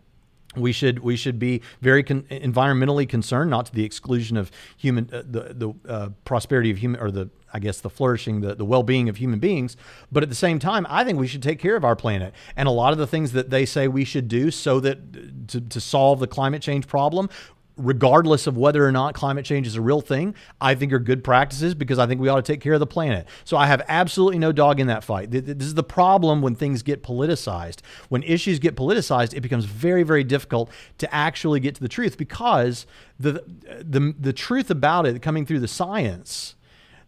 [0.56, 5.08] We should we should be very con- environmentally concerned, not to the exclusion of human
[5.10, 8.64] uh, the the uh, prosperity of human or the I guess the flourishing the the
[8.64, 9.76] well being of human beings.
[10.10, 12.34] But at the same time, I think we should take care of our planet.
[12.56, 15.60] And a lot of the things that they say we should do so that to,
[15.60, 17.28] to solve the climate change problem,
[17.76, 21.24] regardless of whether or not climate change is a real thing, I think are good
[21.24, 23.26] practices because I think we ought to take care of the planet.
[23.44, 25.30] So I have absolutely no dog in that fight.
[25.30, 27.80] This is the problem when things get politicized.
[28.08, 32.16] When issues get politicized, it becomes very, very difficult to actually get to the truth
[32.16, 32.86] because
[33.18, 33.44] the
[33.80, 36.54] the the truth about it coming through the science,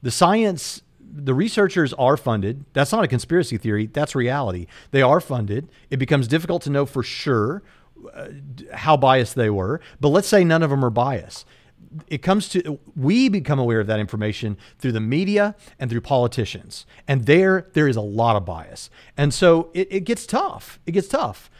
[0.03, 0.83] the science
[1.17, 2.65] the researchers are funded.
[2.73, 3.87] That's not a conspiracy theory.
[3.87, 4.67] That's reality.
[4.91, 5.69] They are funded.
[5.91, 7.63] It becomes difficult to know for sure
[8.13, 8.29] uh,
[8.73, 11.47] how biased they were, but let's say none of them are biased.
[12.09, 16.85] It comes to we become aware of that information through the media and through politicians,
[17.09, 20.79] and there there is a lot of bias, and so it, it gets tough.
[20.85, 21.51] It gets tough.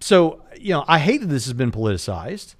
[0.00, 2.56] So you know, I hate that this has been politicized,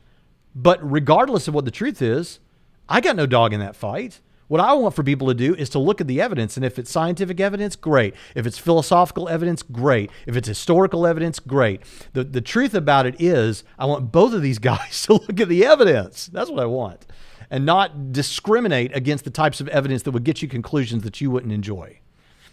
[0.55, 2.41] but regardless of what the truth is,
[2.89, 4.21] I got no dog in that fight.
[4.49, 6.79] What I want for people to do is to look at the evidence, and if
[6.79, 8.15] it's scientific evidence, great.
[8.35, 10.11] If it's philosophical evidence, great.
[10.25, 11.83] If it's historical evidence, great.
[12.13, 15.49] The, the truth about it is, I want both of these guys to look at
[15.49, 16.27] the evidence.
[16.27, 17.07] That's what I want.
[17.51, 21.31] And not discriminate against the types of evidence that would get you conclusions that you
[21.31, 22.01] wouldn't enjoy.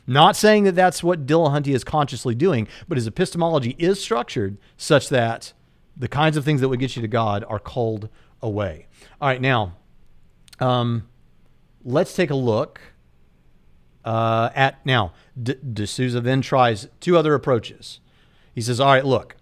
[0.05, 5.09] Not saying that that's what Dillahunty is consciously doing, but his epistemology is structured such
[5.09, 5.53] that
[5.95, 8.09] the kinds of things that would get you to God are called
[8.41, 8.87] away.
[9.21, 9.75] All right, now,
[10.59, 11.07] um,
[11.85, 12.79] let's take a look
[14.05, 15.13] uh, at now.
[15.41, 17.99] D- D'Souza then tries two other approaches.
[18.53, 19.35] He says, "All right, look,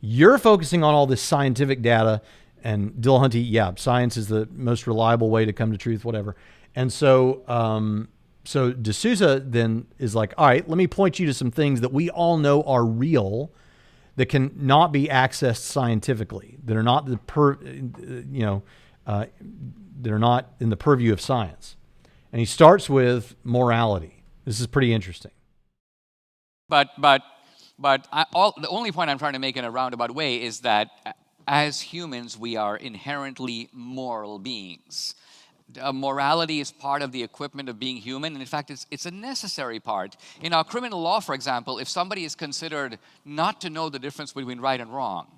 [0.00, 2.22] you're focusing on all this scientific data,
[2.62, 6.36] and Dillahunty, yeah, science is the most reliable way to come to truth, whatever."
[6.74, 8.08] And so, um,
[8.44, 11.92] so D'Souza then is like, "All right, let me point you to some things that
[11.92, 13.50] we all know are real."
[14.16, 18.62] That can not be accessed scientifically, that are not the per, you know,
[19.08, 19.24] uh,
[20.00, 21.74] that are not in the purview of science.
[22.34, 24.24] And he starts with morality.
[24.44, 25.30] This is pretty interesting.
[26.68, 27.22] But, but,
[27.78, 30.62] but I, all, the only point I'm trying to make in a roundabout way is
[30.62, 30.88] that
[31.46, 35.14] as humans, we are inherently moral beings.
[35.80, 39.06] Uh, morality is part of the equipment of being human, and in fact, it's, it's
[39.06, 40.16] a necessary part.
[40.42, 44.32] In our criminal law, for example, if somebody is considered not to know the difference
[44.32, 45.28] between right and wrong,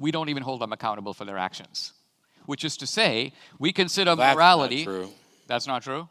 [0.00, 1.92] we don't even hold them accountable for their actions.
[2.46, 4.84] Which is to say, we consider That's morality.
[4.84, 5.08] Not true.
[5.46, 6.08] That's not true?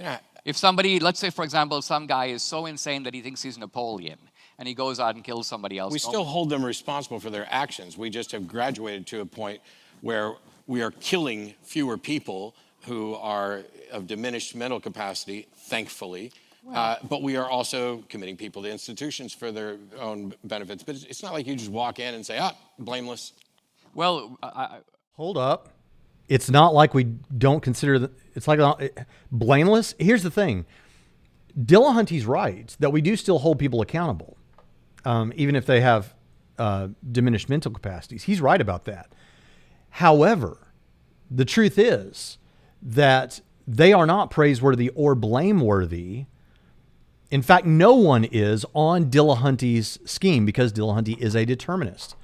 [0.00, 0.18] Yeah.
[0.44, 3.58] If somebody, let's say, for example, some guy is so insane that he thinks he's
[3.58, 4.18] Napoleon
[4.58, 5.92] and he goes out and kills somebody else.
[5.92, 7.98] We still hold them responsible for their actions.
[7.98, 9.60] We just have graduated to a point
[10.00, 10.34] where
[10.66, 12.54] we are killing fewer people
[12.86, 16.32] who are of diminished mental capacity, thankfully.
[16.72, 20.82] Uh, but we are also committing people to institutions for their own benefits.
[20.82, 23.32] But it's not like you just walk in and say, ah, blameless.
[23.94, 24.78] Well, I,
[25.14, 25.70] hold up
[26.30, 28.76] it's not like we don't consider the, it's like uh,
[29.32, 29.96] blameless.
[29.98, 30.64] Here's the thing
[31.60, 34.38] Dillahunty's right that we do still hold people accountable,
[35.04, 36.14] um, even if they have
[36.56, 38.22] uh, diminished mental capacities.
[38.22, 39.12] He's right about that.
[39.90, 40.68] However,
[41.28, 42.38] the truth is
[42.80, 46.26] that they are not praiseworthy or blameworthy.
[47.32, 52.14] In fact, no one is on Dillahunty's scheme because Dillahunty is a determinist.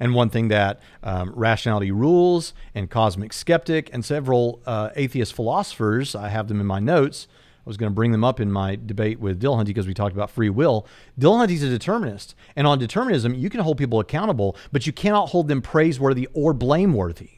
[0.00, 6.14] And one thing that um, Rationality Rules and Cosmic Skeptic and several uh, atheist philosophers,
[6.14, 7.26] I have them in my notes.
[7.66, 10.14] I was going to bring them up in my debate with Dillahunty because we talked
[10.14, 10.86] about free will.
[11.20, 12.34] Dillahunty's a determinist.
[12.56, 16.54] And on determinism, you can hold people accountable, but you cannot hold them praiseworthy or
[16.54, 17.30] blameworthy.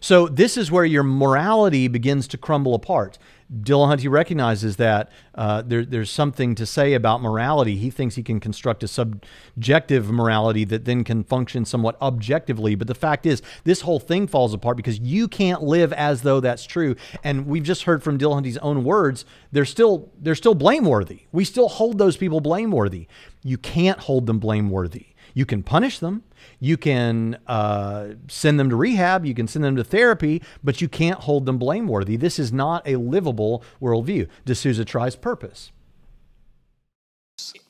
[0.00, 3.16] So this is where your morality begins to crumble apart.
[3.52, 7.76] Dillahunty recognizes that uh, there, there's something to say about morality.
[7.76, 12.74] He thinks he can construct a subjective morality that then can function somewhat objectively.
[12.74, 16.40] But the fact is, this whole thing falls apart because you can't live as though
[16.40, 16.96] that's true.
[17.22, 21.22] And we've just heard from Dillahunty's own words; they're still they're still blameworthy.
[21.32, 23.08] We still hold those people blameworthy.
[23.42, 25.13] You can't hold them blameworthy.
[25.34, 26.22] You can punish them.
[26.60, 29.26] You can uh, send them to rehab.
[29.26, 32.16] You can send them to therapy, but you can't hold them blameworthy.
[32.16, 34.28] This is not a livable worldview.
[34.46, 35.72] D'Souza tries purpose.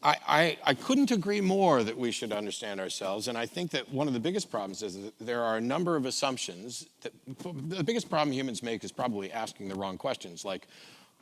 [0.03, 3.29] I, I, I, couldn't agree more that we should understand ourselves.
[3.29, 5.97] And I think that one of the biggest problems is that there are a number
[5.97, 7.13] of assumptions that
[7.71, 10.69] the biggest problem humans make is probably asking the wrong questions, like,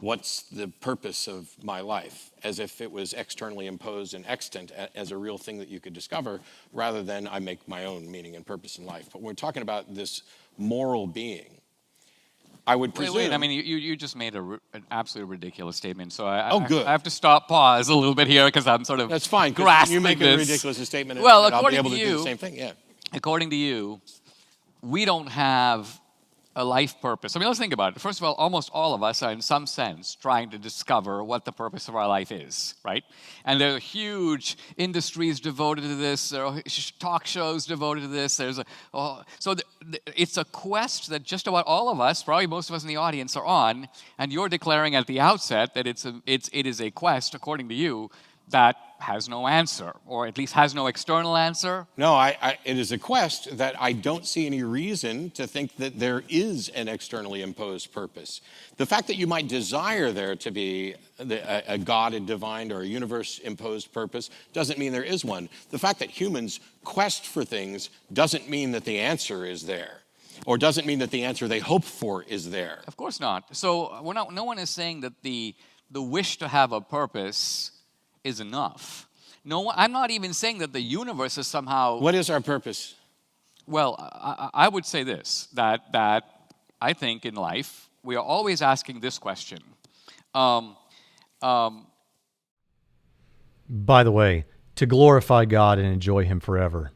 [0.02, 5.12] what's the purpose of my life, as if it was externally imposed and extant as
[5.12, 6.40] a real thing that you could discover,
[6.72, 9.08] rather than I make my own meaning and purpose in life.
[9.12, 10.22] But when we're talking about this
[10.58, 11.60] moral being,
[12.66, 13.14] I would presume.
[13.14, 13.34] Wait, wait.
[13.34, 14.42] I mean, you, you just made a,
[14.72, 16.12] an absolutely ridiculous statement.
[16.12, 16.86] So I, oh, I, good.
[16.86, 19.52] I have to stop, pause a little bit here because I'm sort of that's fine.
[19.52, 20.34] Grasping you make this.
[20.34, 21.20] a ridiculous statement.
[21.20, 22.56] Well, and according I'll be able to to you, do the same thing.
[22.56, 22.72] Yeah.
[23.12, 24.00] according to you,
[24.80, 26.00] we don't have
[26.54, 27.34] a life purpose.
[27.34, 28.00] I mean, let's think about it.
[28.00, 31.44] First of all, almost all of us are, in some sense, trying to discover what
[31.44, 33.04] the purpose of our life is, right?
[33.44, 36.30] And there are huge industries devoted to this.
[36.30, 36.62] There are
[36.98, 38.36] talk shows devoted to this.
[38.36, 42.22] There's a oh, so the, the, it's a quest that just about all of us,
[42.22, 43.88] probably most of us in the audience, are on.
[44.18, 47.70] And you're declaring at the outset that it's a, it's it is a quest, according
[47.70, 48.10] to you,
[48.50, 51.86] that has no answer, or at least has no external answer?
[51.96, 55.76] No, I, I, it is a quest that I don't see any reason to think
[55.76, 58.40] that there is an externally imposed purpose.
[58.76, 62.80] The fact that you might desire there to be a, a God, a divine, or
[62.80, 65.48] a universe imposed purpose doesn't mean there is one.
[65.70, 70.02] The fact that humans quest for things doesn't mean that the answer is there
[70.46, 72.80] or doesn't mean that the answer they hope for is there.
[72.86, 73.54] Of course not.
[73.54, 75.54] So not, no one is saying that the,
[75.90, 77.71] the wish to have a purpose
[78.24, 79.08] is enough.
[79.44, 81.98] No, I'm not even saying that the universe is somehow.
[81.98, 82.94] What is our purpose?
[83.66, 86.24] Well, I, I would say this that, that
[86.80, 89.60] I think in life we are always asking this question.
[90.34, 90.76] Um,
[91.40, 91.86] um,
[93.68, 94.44] By the way,
[94.76, 96.92] to glorify God and enjoy Him forever.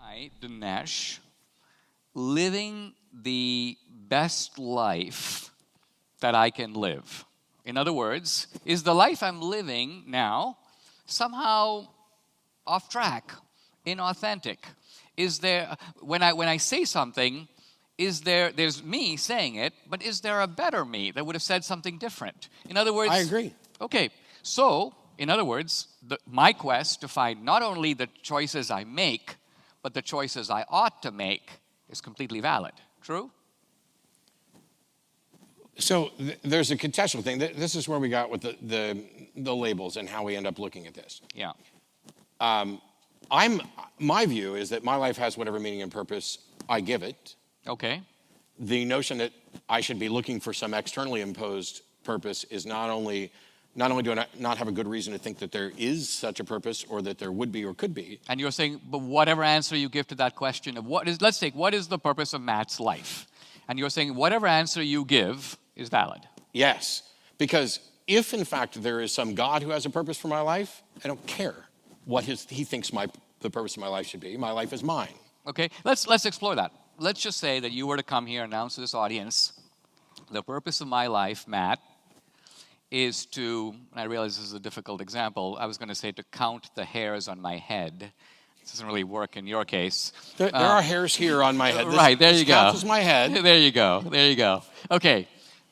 [0.00, 1.18] I, Dinesh,
[2.14, 5.50] living the best life
[6.20, 7.24] that I can live.
[7.70, 10.58] In other words, is the life I'm living now
[11.06, 11.86] somehow
[12.66, 13.30] off track,
[13.86, 14.58] inauthentic?
[15.16, 17.46] Is there, when I, when I say something,
[17.96, 21.44] is there, there's me saying it, but is there a better me that would have
[21.44, 22.48] said something different?
[22.68, 23.54] In other words, I agree.
[23.80, 24.10] Okay,
[24.42, 29.36] so, in other words, the, my quest to find not only the choices I make,
[29.80, 31.52] but the choices I ought to make
[31.88, 32.74] is completely valid.
[33.00, 33.30] True?
[35.80, 37.38] So th- there's a contextual thing.
[37.38, 39.02] This is where we got with the, the,
[39.36, 41.22] the labels and how we end up looking at this.
[41.34, 41.52] Yeah.
[42.40, 42.80] Um,
[43.30, 43.60] I'm,
[43.98, 47.36] my view is that my life has whatever meaning and purpose I give it.
[47.66, 48.02] Okay.
[48.58, 49.32] The notion that
[49.68, 53.32] I should be looking for some externally imposed purpose is not only
[53.76, 56.40] not only do I not have a good reason to think that there is such
[56.40, 58.20] a purpose or that there would be or could be.
[58.28, 61.38] And you're saying, but whatever answer you give to that question of what is, let's
[61.38, 63.28] take, what is the purpose of Matt's life?
[63.68, 66.20] And you're saying, whatever answer you give, is valid.
[66.52, 67.02] Yes,
[67.38, 70.82] because if in fact there is some God who has a purpose for my life,
[71.04, 71.54] I don't care
[72.04, 73.06] what his, he thinks my,
[73.40, 74.36] the purpose of my life should be.
[74.36, 75.14] My life is mine.
[75.46, 76.72] Okay, let's, let's explore that.
[76.98, 79.52] Let's just say that you were to come here and announce to this audience
[80.30, 81.80] the purpose of my life, Matt,
[82.90, 86.12] is to, and I realize this is a difficult example, I was going to say
[86.12, 88.12] to count the hairs on my head.
[88.60, 90.12] This doesn't really work in your case.
[90.36, 91.86] There, there uh, are hairs here on my head.
[91.86, 92.72] This, right, there you go.
[92.72, 93.32] This is my head.
[93.42, 94.02] There you go.
[94.02, 94.62] There you go.
[94.90, 95.26] Okay,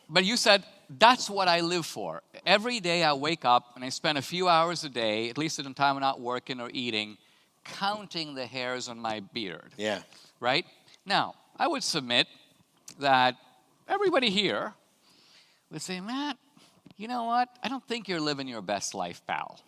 [0.09, 0.64] but you said,
[0.98, 2.22] that's what I live for.
[2.46, 5.59] Every day I wake up and I spend a few hours a day, at least
[5.59, 7.18] at the time I'm not working or eating,
[7.64, 9.72] counting the hairs on my beard.
[9.76, 10.00] Yeah.
[10.40, 10.64] Right?
[11.04, 12.26] Now, I would submit
[12.98, 13.36] that
[13.86, 14.72] everybody here
[15.70, 16.38] would say, Matt,
[16.96, 17.48] you know what?
[17.62, 19.61] I don't think you're living your best life, pal.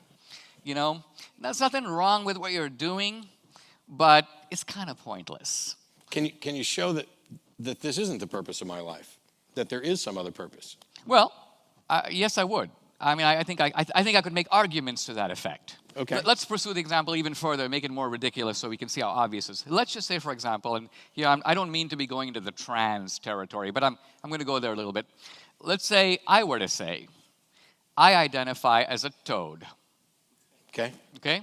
[0.65, 1.05] You know,
[1.39, 3.27] there's nothing wrong with what you're doing,
[3.89, 5.77] but it's kind of pointless.
[6.11, 7.07] Can you, can you show that,
[7.61, 9.19] that this isn't the purpose of my life?
[9.55, 10.77] That there is some other purpose?
[11.07, 11.33] Well,
[11.89, 12.71] uh, yes, I would.
[13.01, 15.31] I mean, I, I think I, I, I, think I could make arguments to that
[15.31, 15.79] effect.
[15.97, 16.17] Okay.
[16.17, 19.01] Let, us pursue the example even further, make it more ridiculous, so we can see
[19.01, 19.65] how obvious it is.
[19.67, 22.29] Let's just say, for example, and here I'm, I do not mean to be going
[22.29, 25.07] into the trans territory, but I'm I'm going to go there a little bit.
[25.61, 27.09] Let's say I were to say,
[27.97, 29.67] I identify as a toad.
[30.69, 30.93] Okay.
[31.17, 31.43] Okay.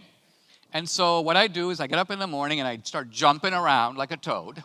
[0.74, 3.10] And so what I do is I get up in the morning and I start
[3.10, 4.64] jumping around like a toad.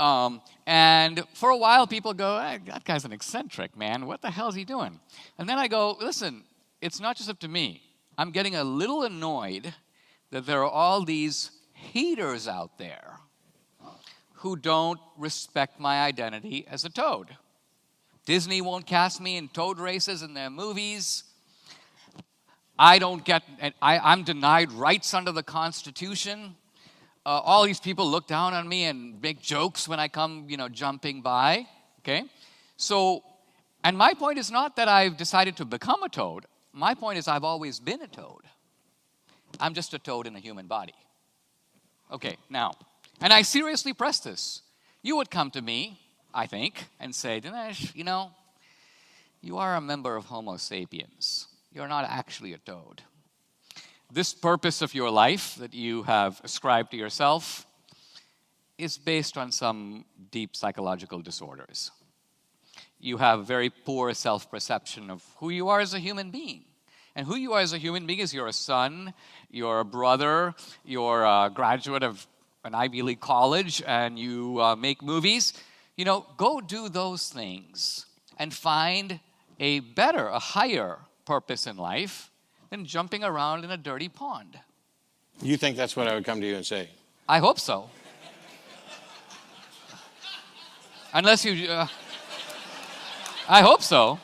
[0.00, 4.06] Um, and for a while, people go, hey, that guy's an eccentric, man.
[4.06, 4.98] What the hell is he doing?
[5.38, 6.44] And then I go, listen,
[6.80, 7.82] it's not just up to me.
[8.16, 9.74] I'm getting a little annoyed
[10.30, 13.18] that there are all these haters out there
[14.36, 17.36] who don't respect my identity as a toad.
[18.24, 21.24] Disney won't cast me in toad races in their movies.
[22.78, 23.42] I don't get,
[23.82, 26.56] I, I'm denied rights under the Constitution
[27.26, 30.56] uh, all these people look down on me and make jokes when I come, you
[30.56, 31.66] know, jumping by.
[32.00, 32.24] Okay?
[32.76, 33.22] So,
[33.84, 36.46] and my point is not that I've decided to become a toad.
[36.72, 38.42] My point is I've always been a toad.
[39.58, 40.94] I'm just a toad in a human body.
[42.10, 42.72] Okay, now,
[43.20, 44.62] and I seriously press this.
[45.02, 46.00] You would come to me,
[46.32, 48.32] I think, and say, Dinesh, you know,
[49.42, 51.46] you are a member of Homo sapiens.
[51.72, 53.02] You're not actually a toad
[54.10, 57.66] this purpose of your life that you have ascribed to yourself
[58.76, 61.90] is based on some deep psychological disorders.
[62.98, 66.64] You have very poor self perception of who you are as a human being.
[67.16, 69.14] And who you are as a human being is you're a son,
[69.50, 70.54] you're a brother,
[70.84, 72.26] you're a graduate of
[72.64, 75.54] an Ivy League college and you uh, make movies,
[75.96, 78.06] you know, go do those things
[78.38, 79.18] and find
[79.58, 82.29] a better, a higher purpose in life
[82.70, 84.58] than jumping around in a dirty pond.
[85.42, 86.88] You think that's what I would come to you and say?
[87.28, 87.90] I hope so.
[91.12, 91.68] Unless you.
[91.68, 91.88] Uh,
[93.48, 94.20] I hope so.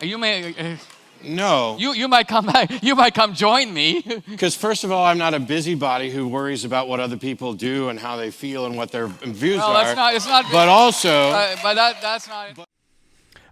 [0.00, 0.54] You may.
[0.54, 0.76] Uh,
[1.22, 1.76] no.
[1.78, 2.82] You, you might come back.
[2.82, 4.04] you might come join me.
[4.28, 7.88] Because first of all, I'm not a busybody who worries about what other people do
[7.88, 9.84] and how they feel and what their views well, are.
[9.84, 10.44] That's not, it's not.
[10.50, 11.30] But also.
[11.30, 12.58] Uh, but that, that's not.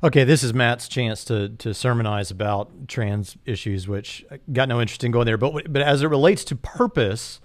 [0.07, 5.03] Okay, this is Matt's chance to to sermonize about trans issues, which got no interest
[5.03, 5.37] in going there.
[5.37, 7.41] But but as it relates to purpose,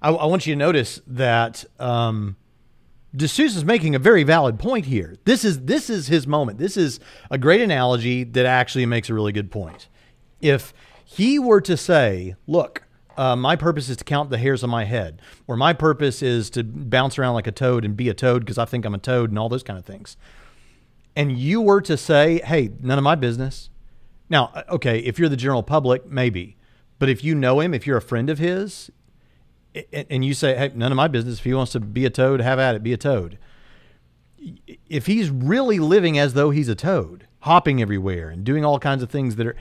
[0.00, 2.36] I, I want you to notice that um,
[3.14, 5.16] D'Souza is making a very valid point here.
[5.26, 6.56] This is this is his moment.
[6.56, 7.00] This is
[7.30, 9.86] a great analogy that actually makes a really good point.
[10.40, 10.72] If
[11.04, 12.84] he were to say, "Look,
[13.18, 16.48] uh, my purpose is to count the hairs on my head," or "My purpose is
[16.50, 18.98] to bounce around like a toad and be a toad because I think I'm a
[18.98, 20.16] toad," and all those kind of things,
[21.16, 23.70] and you were to say, "Hey, none of my business,"
[24.28, 26.56] now, okay, if you're the general public, maybe,
[26.98, 28.90] but if you know him, if you're a friend of his,
[29.92, 31.38] and you say, hey, none of my business.
[31.38, 33.38] If he wants to be a toad, have at it, be a toad.
[34.88, 39.02] If he's really living as though he's a toad, hopping everywhere and doing all kinds
[39.02, 39.56] of things that are,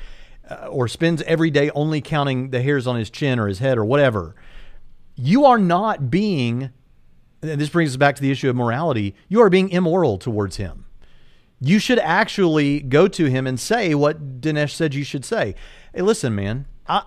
[0.50, 3.78] uh, or spends every day only counting the hairs on his chin or his head
[3.78, 4.36] or whatever,
[5.16, 6.72] you are not being,
[7.42, 10.58] and this brings us back to the issue of morality, you are being immoral towards
[10.58, 10.85] him.
[11.66, 15.56] You should actually go to him and say what Dinesh said you should say.
[15.94, 17.04] Hey, listen, man, I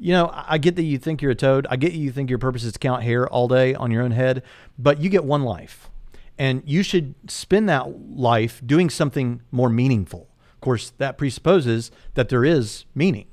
[0.00, 1.66] you know, I get that you think you're a toad.
[1.68, 4.12] I get you think your purpose is to count hair all day on your own
[4.12, 4.42] head,
[4.78, 5.90] but you get one life.
[6.38, 10.30] And you should spend that life doing something more meaningful.
[10.54, 13.26] Of course, that presupposes that there is meaning.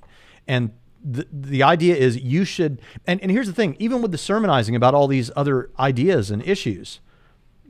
[0.45, 4.17] And the, the idea is you should, and, and here's the thing even with the
[4.17, 6.99] sermonizing about all these other ideas and issues,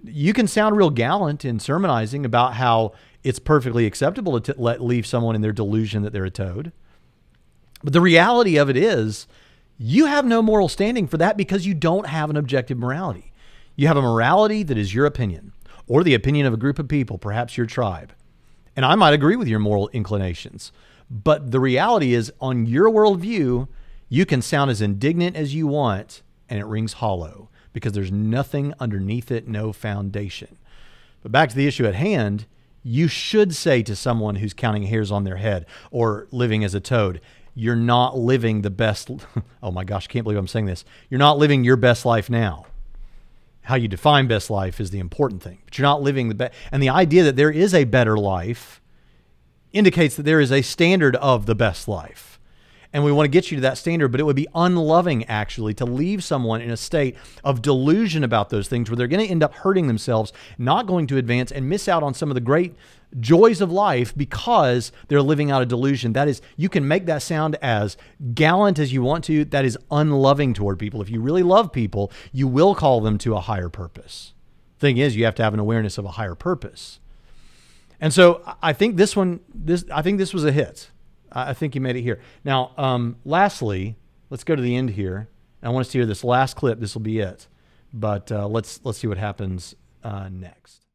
[0.03, 2.93] you can sound real gallant in sermonizing about how
[3.23, 6.71] it's perfectly acceptable to let leave someone in their delusion that they're a toad.
[7.83, 9.27] But the reality of it is,
[9.77, 13.31] you have no moral standing for that because you don't have an objective morality.
[13.75, 15.53] You have a morality that is your opinion
[15.87, 18.13] or the opinion of a group of people, perhaps your tribe.
[18.75, 20.71] And I might agree with your moral inclinations.
[21.09, 23.67] But the reality is, on your worldview,
[24.09, 28.73] you can sound as indignant as you want and it rings hollow because there's nothing
[28.79, 30.57] underneath it, no foundation.
[31.21, 32.47] But back to the issue at hand,
[32.81, 36.79] you should say to someone who's counting hairs on their head or living as a
[36.79, 37.21] toad,
[37.53, 39.11] you're not living the best.
[39.61, 40.85] Oh my gosh, I can't believe I'm saying this.
[41.09, 42.65] You're not living your best life now.
[43.61, 46.55] How you define best life is the important thing, but you're not living the best.
[46.71, 48.81] And the idea that there is a better life
[49.71, 52.36] indicates that there is a standard of the best life
[52.97, 55.75] and we want to get you to that standard, but it would be unloving actually
[55.75, 59.29] to leave someone in a state of delusion about those things where they're going to
[59.29, 62.41] end up hurting themselves, not going to advance, and miss out on some of the
[62.41, 62.73] great
[63.19, 66.13] joys of life because they're living out a delusion.
[66.13, 67.97] That is, you can make that sound as
[68.33, 69.45] gallant as you want to.
[69.45, 70.99] That is unloving toward people.
[70.99, 74.33] If you really love people, you will call them to a higher purpose.
[74.79, 76.99] Thing is, you have to have an awareness of a higher purpose.
[78.01, 80.89] And so I think this one, this I think this was a hit.
[81.31, 82.19] I think you made it here.
[82.43, 83.95] Now, um, lastly,
[84.29, 85.27] let's go to the end here.
[85.61, 86.79] I want us to hear this last clip.
[86.79, 87.47] This will be it.
[87.93, 90.87] But uh, let's let's see what happens uh, next.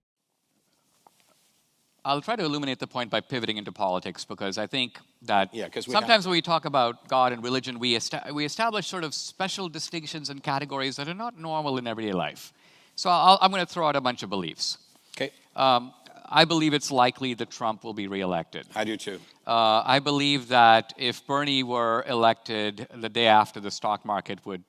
[2.04, 5.68] I'll try to illuminate the point by pivoting into politics because I think that yeah,
[5.80, 9.68] sometimes when we talk about God and religion, we, est- we establish sort of special
[9.68, 12.52] distinctions and categories that are not normal in everyday life.
[12.96, 14.78] So i am going to throw out a bunch of beliefs.
[15.16, 15.30] Okay.
[15.54, 15.92] Um,
[16.32, 18.66] I believe it's likely that Trump will be reelected.
[18.74, 19.20] I do too.
[19.46, 24.64] Uh, I believe that if Bernie were elected, the day after the stock market would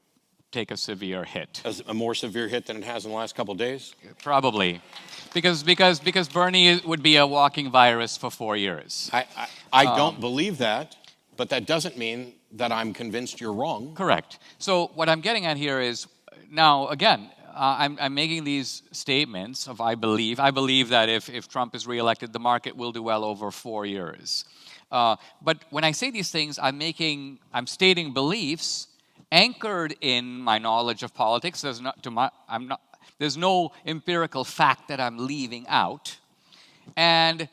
[0.51, 1.61] take a severe hit.
[1.87, 3.95] A more severe hit than it has in the last couple days?
[4.21, 4.81] Probably.
[5.33, 9.09] Because, because, because Bernie would be a walking virus for four years.
[9.11, 10.95] I, I, I um, don't believe that,
[11.37, 13.95] but that doesn't mean that I'm convinced you're wrong.
[13.95, 14.37] Correct.
[14.59, 16.07] So, what I'm getting at here is
[16.51, 20.39] now, again, uh, I'm, I'm, making these statements of I believe.
[20.39, 23.85] I believe that if, if Trump is reelected, the market will do well over four
[23.85, 24.45] years.
[24.91, 28.87] Uh, but when I say these things, I'm making, I'm stating beliefs
[29.31, 31.61] anchored in my knowledge of politics.
[31.61, 32.81] There's not, to my, I'm not,
[33.19, 36.17] there's no empirical fact that I'm leaving out.
[36.95, 37.47] And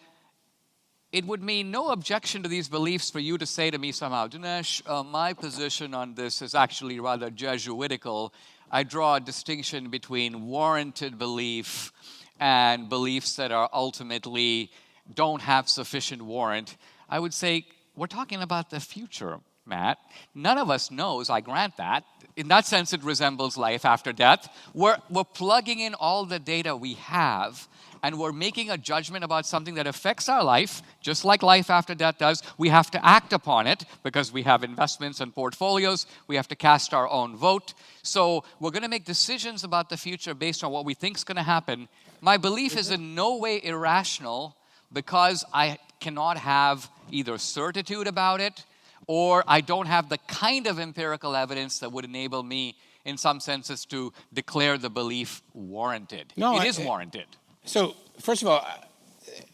[1.12, 4.28] it would mean no objection to these beliefs for you to say to me somehow,
[4.28, 8.32] Dinesh, uh, my position on this is actually rather Jesuitical
[8.70, 11.92] I draw a distinction between warranted belief
[12.38, 14.70] and beliefs that are ultimately
[15.12, 16.76] don't have sufficient warrant.
[17.08, 17.66] I would say
[17.96, 19.98] we're talking about the future, Matt.
[20.34, 22.04] None of us knows, I grant that.
[22.36, 24.48] in that sense, it resembles life after death.
[24.72, 27.68] We're, we're plugging in all the data we have
[28.02, 31.94] and we're making a judgment about something that affects our life, just like life after
[31.94, 32.42] death does.
[32.58, 36.06] We have to act upon it because we have investments and portfolios.
[36.26, 37.74] We have to cast our own vote.
[38.02, 41.24] So we're going to make decisions about the future based on what we think is
[41.24, 41.88] going to happen.
[42.20, 44.56] My belief is in no way irrational
[44.92, 48.64] because I cannot have either certitude about it
[49.06, 53.40] or I don't have the kind of empirical evidence that would enable me, in some
[53.40, 56.32] senses, to declare the belief warranted.
[56.36, 57.26] No, it I, is eh, warranted.
[57.64, 58.66] So, first of all,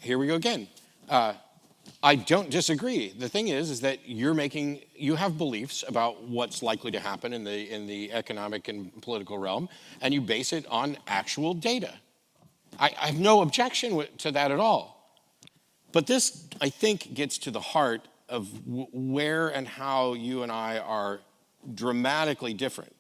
[0.01, 0.69] here we go again.
[1.09, 1.35] Uh,
[2.03, 3.09] I don't disagree.
[3.11, 7.33] The thing is, is that you're making, you have beliefs about what's likely to happen
[7.33, 9.69] in the in the economic and political realm,
[10.01, 11.95] and you base it on actual data.
[12.79, 14.97] I, I have no objection to that at all.
[15.93, 20.79] But this, I think, gets to the heart of where and how you and I
[20.79, 21.21] are
[21.75, 22.95] dramatically different.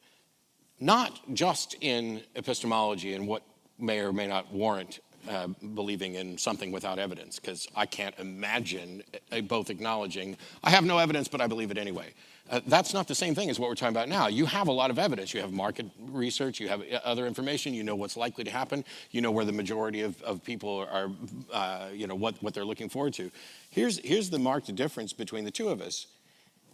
[0.80, 3.42] Not just in epistemology and what
[3.78, 9.02] may or may not warrant uh, believing in something without evidence, because I can't imagine
[9.32, 12.14] uh, both acknowledging, I have no evidence, but I believe it anyway.
[12.48, 14.28] Uh, that's not the same thing as what we're talking about now.
[14.28, 15.34] You have a lot of evidence.
[15.34, 18.84] You have market research, you have uh, other information, you know what's likely to happen,
[19.10, 21.10] you know where the majority of, of people are,
[21.52, 23.30] uh, you know, what, what they're looking forward to.
[23.70, 26.06] Here's, here's the marked difference between the two of us.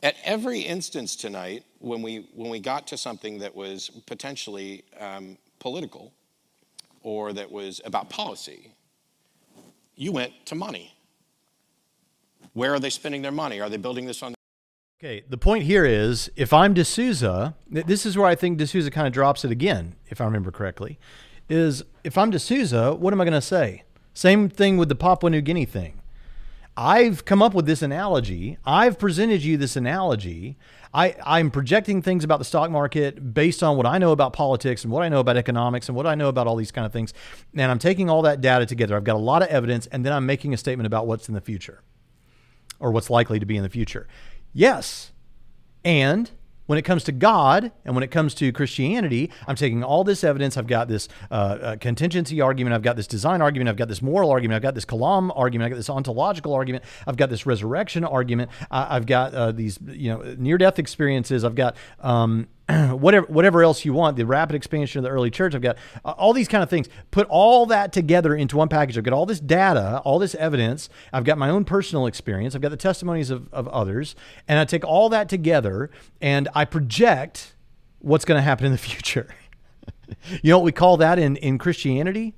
[0.03, 5.39] At every instance tonight, when we, when we got to something that was potentially um,
[5.59, 6.12] political
[7.03, 8.74] or that was about policy,
[9.95, 10.97] you went to money.
[12.53, 13.61] Where are they spending their money?
[13.61, 14.35] Are they building this on
[15.03, 19.05] Okay, the point here is if I'm D'Souza, this is where I think D'Souza kind
[19.05, 20.97] of drops it again, if I remember correctly,
[21.49, 23.83] is if I'm D'Souza, what am I going to say?
[24.15, 26.01] Same thing with the Papua New Guinea thing.
[26.77, 28.59] I've come up with this analogy.
[28.65, 30.57] I've presented you this analogy.
[30.94, 34.85] I, I'm projecting things about the stock market based on what I know about politics
[34.85, 36.93] and what I know about economics and what I know about all these kind of
[36.93, 37.14] things.
[37.55, 38.94] And I'm taking all that data together.
[38.97, 41.35] I've got a lot of evidence, and then I'm making a statement about what's in
[41.35, 41.82] the future
[42.78, 44.06] or what's likely to be in the future.
[44.52, 45.12] Yes.
[45.85, 46.31] And
[46.67, 50.25] when it comes to God and when it comes to Christianity, I'm taking all this
[50.25, 50.57] evidence.
[50.57, 52.75] I've got this uh, uh, contingency argument.
[52.75, 53.69] I've got this design argument.
[53.69, 54.57] I've got this moral argument.
[54.57, 55.67] I've got this kalam argument.
[55.67, 56.85] I've got this ontological argument.
[57.07, 58.51] I've got this resurrection argument.
[58.71, 61.45] I've got uh, these you know near death experiences.
[61.45, 65.55] I've got um, whatever whatever else you want, the rapid expansion of the early church.
[65.55, 66.89] I've got uh, all these kind of things.
[67.11, 68.97] Put all that together into one package.
[68.97, 70.89] I've got all this data, all this evidence.
[71.13, 72.55] I've got my own personal experience.
[72.55, 74.15] I've got the testimonies of, of others,
[74.47, 75.91] and I take all that together
[76.21, 77.55] and I project
[77.99, 79.29] what's going to happen in the future.
[80.43, 82.35] you know what we call that in in Christianity?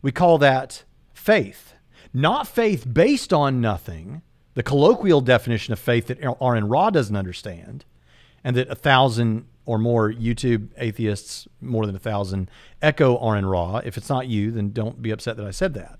[0.00, 1.74] We call that faith.
[2.14, 4.22] Not faith based on nothing.
[4.54, 7.84] The colloquial definition of faith that Aron Ra doesn't understand,
[8.42, 12.50] and that a thousand or more YouTube atheists, more than a thousand,
[12.80, 13.82] echo Aron Ra.
[13.84, 15.98] If it's not you, then don't be upset that I said that.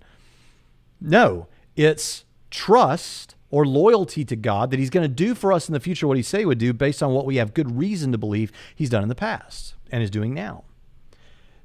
[1.02, 5.74] No, it's trust or loyalty to God that He's going to do for us in
[5.74, 8.16] the future what He He would do based on what we have good reason to
[8.16, 10.64] believe He's done in the past and is doing now.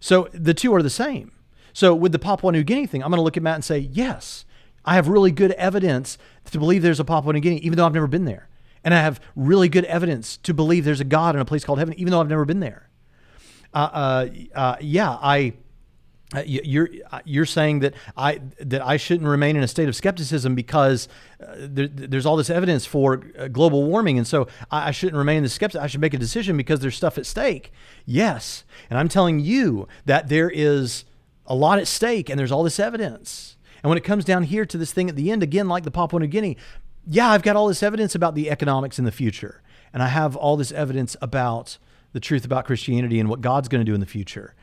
[0.02, 1.32] So the two are the same.
[1.72, 3.80] So with the Papua New Guinea thing, I'm going to look at Matt and say,
[3.80, 4.44] yes,
[4.84, 6.18] I have really good evidence
[6.52, 8.50] to believe there's a Papua New Guinea, even though I've never been there
[8.84, 11.80] and I have really good evidence to believe there's a God in a place called
[11.80, 12.90] heaven, even though I've never been there.
[13.74, 15.54] Uh, uh, uh, yeah, I.
[16.36, 19.96] Uh, you're uh, you're saying that I that I shouldn't remain in a state of
[19.96, 21.08] skepticism because
[21.40, 25.38] uh, there, there's all this evidence for global warming, and so I, I shouldn't remain
[25.38, 25.80] in the skeptic.
[25.80, 27.72] I should make a decision because there's stuff at stake.
[28.04, 31.06] Yes, and I'm telling you that there is
[31.46, 33.56] a lot at stake, and there's all this evidence.
[33.84, 35.92] And when it comes down here to this thing at the end, again, like the
[35.92, 36.58] Papua New Guinea,
[37.08, 39.62] yeah, I've got all this evidence about the economics in the future,
[39.92, 41.78] and I have all this evidence about
[42.14, 44.56] the truth about Christianity and what God's going to do in the future.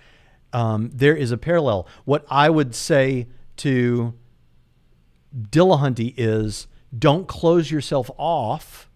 [0.53, 1.87] Um, there is a parallel.
[2.05, 4.15] What I would say to
[5.37, 8.91] Dillahunty is don't close yourself off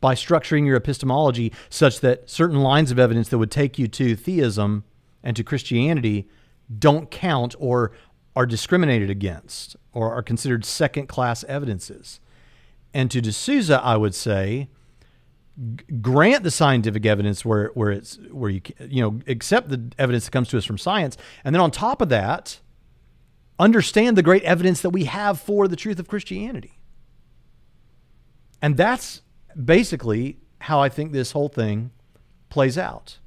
[0.00, 4.16] by structuring your epistemology such that certain lines of evidence that would take you to
[4.16, 4.84] theism
[5.22, 6.28] and to Christianity
[6.78, 7.92] don't count or
[8.36, 12.20] are discriminated against or are considered second class evidences.
[12.92, 14.68] And to D'Souza, I would say,
[16.00, 20.30] grant the scientific evidence where where it's where you you know accept the evidence that
[20.30, 22.60] comes to us from science, and then on top of that,
[23.58, 26.78] understand the great evidence that we have for the truth of Christianity.
[28.62, 29.22] And that's
[29.62, 31.90] basically how I think this whole thing
[32.48, 33.18] plays out.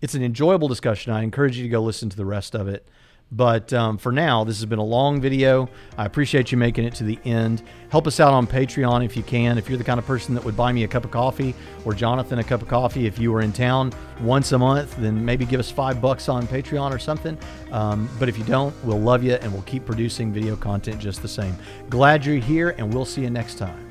[0.00, 1.12] It's an enjoyable discussion.
[1.12, 2.88] I encourage you to go listen to the rest of it.
[3.34, 5.68] But um, for now, this has been a long video.
[5.96, 7.62] I appreciate you making it to the end.
[7.88, 9.56] Help us out on Patreon if you can.
[9.56, 11.54] If you're the kind of person that would buy me a cup of coffee
[11.86, 13.90] or Jonathan a cup of coffee if you were in town
[14.20, 17.38] once a month, then maybe give us five bucks on Patreon or something.
[17.70, 21.22] Um, but if you don't, we'll love you and we'll keep producing video content just
[21.22, 21.56] the same.
[21.88, 23.88] Glad you're here, and we'll see you next time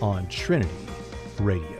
[0.00, 0.70] on Trinity
[1.40, 1.77] Radio.